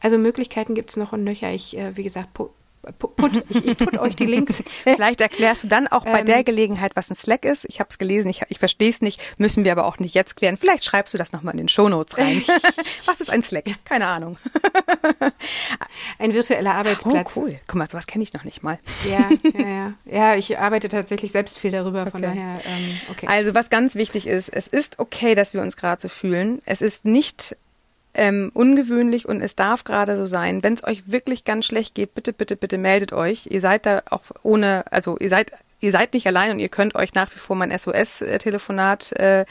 Also 0.00 0.16
Möglichkeiten 0.16 0.74
gibt 0.74 0.88
es 0.88 0.96
noch 0.96 1.12
und 1.12 1.22
nöcher. 1.22 1.52
Ich, 1.52 1.76
äh, 1.76 1.94
wie 1.98 2.02
gesagt, 2.02 2.30
Put, 2.98 3.44
ich, 3.48 3.64
ich 3.64 3.78
put 3.78 3.96
euch 3.98 4.16
die 4.16 4.26
Links. 4.26 4.62
Vielleicht 4.82 5.20
erklärst 5.20 5.64
du 5.64 5.68
dann 5.68 5.86
auch 5.86 6.04
bei 6.04 6.20
ähm, 6.20 6.26
der 6.26 6.42
Gelegenheit, 6.42 6.96
was 6.96 7.10
ein 7.10 7.14
Slack 7.14 7.44
ist. 7.44 7.64
Ich 7.68 7.78
habe 7.78 7.88
es 7.90 7.98
gelesen, 7.98 8.28
ich, 8.28 8.42
ich 8.48 8.58
verstehe 8.58 8.90
es 8.90 9.00
nicht, 9.00 9.20
müssen 9.38 9.64
wir 9.64 9.70
aber 9.70 9.86
auch 9.86 9.98
nicht 9.98 10.14
jetzt 10.14 10.36
klären. 10.36 10.56
Vielleicht 10.56 10.84
schreibst 10.84 11.14
du 11.14 11.18
das 11.18 11.32
nochmal 11.32 11.54
in 11.54 11.58
den 11.58 11.68
Shownotes 11.68 12.18
rein. 12.18 12.42
was 13.06 13.20
ist 13.20 13.30
ein 13.30 13.42
Slack? 13.44 13.66
Keine 13.84 14.08
Ahnung. 14.08 14.36
ein 16.18 16.34
virtueller 16.34 16.74
Arbeitsplatz. 16.74 17.36
Oh, 17.36 17.40
cool. 17.42 17.60
Guck 17.68 17.76
mal, 17.76 17.88
sowas 17.88 18.08
kenne 18.08 18.24
ich 18.24 18.32
noch 18.32 18.44
nicht 18.44 18.64
mal. 18.64 18.80
ja, 19.08 19.30
ja, 19.58 19.68
ja. 19.68 19.92
Ja, 20.04 20.34
ich 20.34 20.58
arbeite 20.58 20.88
tatsächlich 20.88 21.30
selbst 21.30 21.58
viel 21.58 21.70
darüber, 21.70 22.06
von 22.06 22.24
okay. 22.24 22.34
daher, 22.34 22.60
ähm, 22.66 23.00
okay. 23.10 23.26
Also, 23.28 23.54
was 23.54 23.70
ganz 23.70 23.94
wichtig 23.94 24.26
ist, 24.26 24.48
es 24.48 24.66
ist 24.66 24.98
okay, 24.98 25.34
dass 25.34 25.54
wir 25.54 25.62
uns 25.62 25.76
gerade 25.76 26.02
so 26.02 26.08
fühlen. 26.08 26.60
Es 26.64 26.82
ist 26.82 27.04
nicht 27.04 27.56
ähm, 28.14 28.50
ungewöhnlich 28.54 29.26
und 29.26 29.40
es 29.40 29.56
darf 29.56 29.84
gerade 29.84 30.16
so 30.16 30.26
sein. 30.26 30.62
Wenn 30.62 30.74
es 30.74 30.84
euch 30.84 31.10
wirklich 31.10 31.44
ganz 31.44 31.66
schlecht 31.66 31.94
geht, 31.94 32.14
bitte, 32.14 32.32
bitte, 32.32 32.56
bitte 32.56 32.78
meldet 32.78 33.12
euch. 33.12 33.46
Ihr 33.50 33.60
seid 33.60 33.86
da 33.86 34.02
auch 34.10 34.22
ohne, 34.42 34.84
also 34.90 35.16
ihr 35.18 35.28
seid 35.28 35.52
ihr 35.82 35.92
seid 35.92 36.14
nicht 36.14 36.26
allein 36.26 36.52
und 36.52 36.58
ihr 36.60 36.68
könnt 36.68 36.94
euch 36.94 37.14
nach 37.14 37.28
wie 37.34 37.38
vor 37.38 37.56
mein 37.56 37.76
SOS-Telefonat 37.76 39.12
äh, 39.12 39.44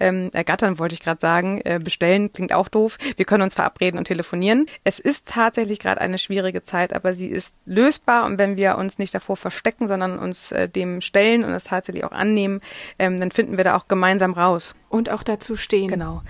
ähm, 0.00 0.30
ergattern, 0.32 0.78
wollte 0.78 0.94
ich 0.94 1.00
gerade 1.00 1.20
sagen. 1.20 1.60
Äh, 1.64 1.78
bestellen 1.82 2.32
klingt 2.32 2.52
auch 2.52 2.68
doof. 2.68 2.98
Wir 3.16 3.24
können 3.24 3.42
uns 3.42 3.54
verabreden 3.54 3.98
und 3.98 4.06
telefonieren. 4.06 4.66
Es 4.84 4.98
ist 4.98 5.28
tatsächlich 5.28 5.78
gerade 5.78 6.00
eine 6.00 6.18
schwierige 6.18 6.62
Zeit, 6.62 6.92
aber 6.92 7.14
sie 7.14 7.28
ist 7.28 7.54
lösbar 7.64 8.26
und 8.26 8.38
wenn 8.38 8.56
wir 8.56 8.76
uns 8.78 8.98
nicht 8.98 9.14
davor 9.14 9.36
verstecken, 9.36 9.88
sondern 9.88 10.18
uns 10.18 10.52
äh, 10.52 10.68
dem 10.68 11.00
stellen 11.00 11.44
und 11.44 11.52
es 11.52 11.64
tatsächlich 11.64 12.04
auch 12.04 12.12
annehmen, 12.12 12.60
ähm, 12.98 13.20
dann 13.20 13.30
finden 13.30 13.56
wir 13.56 13.64
da 13.64 13.76
auch 13.76 13.88
gemeinsam 13.88 14.32
raus. 14.32 14.74
Und 14.88 15.10
auch 15.10 15.22
dazu 15.22 15.56
stehen. 15.56 15.88
Genau. 15.88 16.22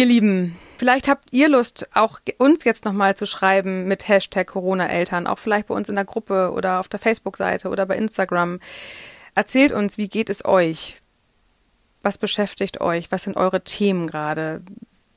Ihr 0.00 0.06
Lieben, 0.06 0.56
vielleicht 0.78 1.08
habt 1.08 1.30
ihr 1.30 1.50
Lust, 1.50 1.86
auch 1.92 2.20
uns 2.38 2.64
jetzt 2.64 2.86
nochmal 2.86 3.18
zu 3.18 3.26
schreiben 3.26 3.84
mit 3.86 4.08
Hashtag 4.08 4.46
Corona-Eltern, 4.46 5.26
auch 5.26 5.38
vielleicht 5.38 5.66
bei 5.66 5.74
uns 5.74 5.90
in 5.90 5.94
der 5.94 6.06
Gruppe 6.06 6.52
oder 6.52 6.80
auf 6.80 6.88
der 6.88 6.98
Facebook-Seite 6.98 7.68
oder 7.68 7.84
bei 7.84 7.98
Instagram. 7.98 8.60
Erzählt 9.34 9.72
uns, 9.72 9.98
wie 9.98 10.08
geht 10.08 10.30
es 10.30 10.42
euch? 10.42 11.02
Was 12.00 12.16
beschäftigt 12.16 12.80
euch? 12.80 13.12
Was 13.12 13.24
sind 13.24 13.36
eure 13.36 13.62
Themen 13.62 14.06
gerade? 14.06 14.62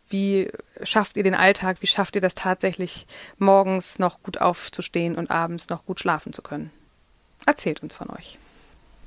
Wie 0.10 0.52
schafft 0.82 1.16
ihr 1.16 1.24
den 1.24 1.34
Alltag? 1.34 1.78
Wie 1.80 1.88
schafft 1.88 2.16
ihr 2.16 2.22
das 2.22 2.36
tatsächlich, 2.36 3.08
morgens 3.38 4.00
noch 4.00 4.22
gut 4.22 4.42
aufzustehen 4.42 5.16
und 5.16 5.32
abends 5.32 5.70
noch 5.70 5.86
gut 5.86 6.02
schlafen 6.02 6.34
zu 6.34 6.42
können? 6.42 6.72
Erzählt 7.46 7.84
uns 7.84 7.96
von 7.96 8.10
euch. 8.10 8.38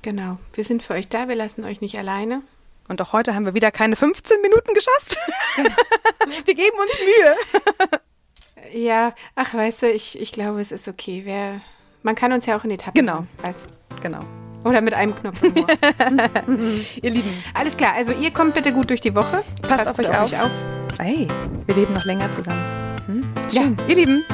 Genau, 0.01 0.39
wir 0.55 0.65
sind 0.65 0.83
für 0.83 0.95
euch 0.95 1.09
da, 1.09 1.29
wir 1.29 1.37
lassen 1.37 1.65
euch 1.65 1.83
nicht 1.83 1.99
alleine. 1.99 2.41
Und 2.88 3.01
auch 3.03 3.12
heute 3.12 3.35
haben 3.35 3.44
wir 3.44 3.55
wieder 3.55 3.70
keine 3.70 3.96
15 3.96 4.40
Minuten 4.40 4.72
geschafft. 4.75 5.16
wir 5.57 6.55
geben 6.55 6.77
uns 6.79 6.99
Mühe. 7.01 8.81
ja, 8.85 9.12
ach, 9.35 9.55
weißt 9.55 9.83
du, 9.83 9.90
ich, 9.90 10.20
ich 10.20 10.33
glaube, 10.33 10.61
es 10.61 10.72
ist 10.72 10.87
okay. 10.88 11.22
Wer, 11.25 11.61
man 12.03 12.14
kann 12.14 12.33
uns 12.33 12.46
ja 12.46 12.57
auch 12.57 12.64
in 12.64 12.70
Etappen. 12.70 12.94
Genau. 12.94 13.27
Weißt, 13.42 13.66
genau. 14.03 14.20
Oder 14.64 14.81
mit 14.81 14.94
einem 14.94 15.14
Knopf. 15.14 15.40
ihr 17.03 17.11
Lieben. 17.11 17.42
Alles 17.55 17.77
klar, 17.77 17.92
also 17.94 18.12
ihr 18.12 18.33
kommt 18.33 18.55
bitte 18.55 18.72
gut 18.72 18.90
durch 18.90 19.01
die 19.01 19.14
Woche. 19.14 19.44
Passt, 19.62 19.85
Passt 19.85 19.88
auf, 19.88 19.99
euch 19.99 20.11
auf. 20.11 20.33
auf. 20.33 20.51
Hey, 20.99 21.29
wir 21.66 21.75
leben 21.75 21.92
noch 21.94 22.05
länger 22.05 22.31
zusammen. 22.33 22.62
Hm? 23.07 23.25
Ja, 23.51 23.62
ihr 23.87 23.94
Lieben. 23.94 24.25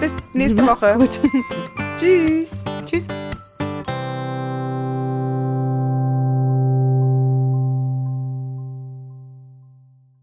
Bis 0.00 0.12
nächste 0.32 0.62
Woche. 0.66 0.98
Tschüss. 1.98 2.62
Tschüss. 2.86 3.08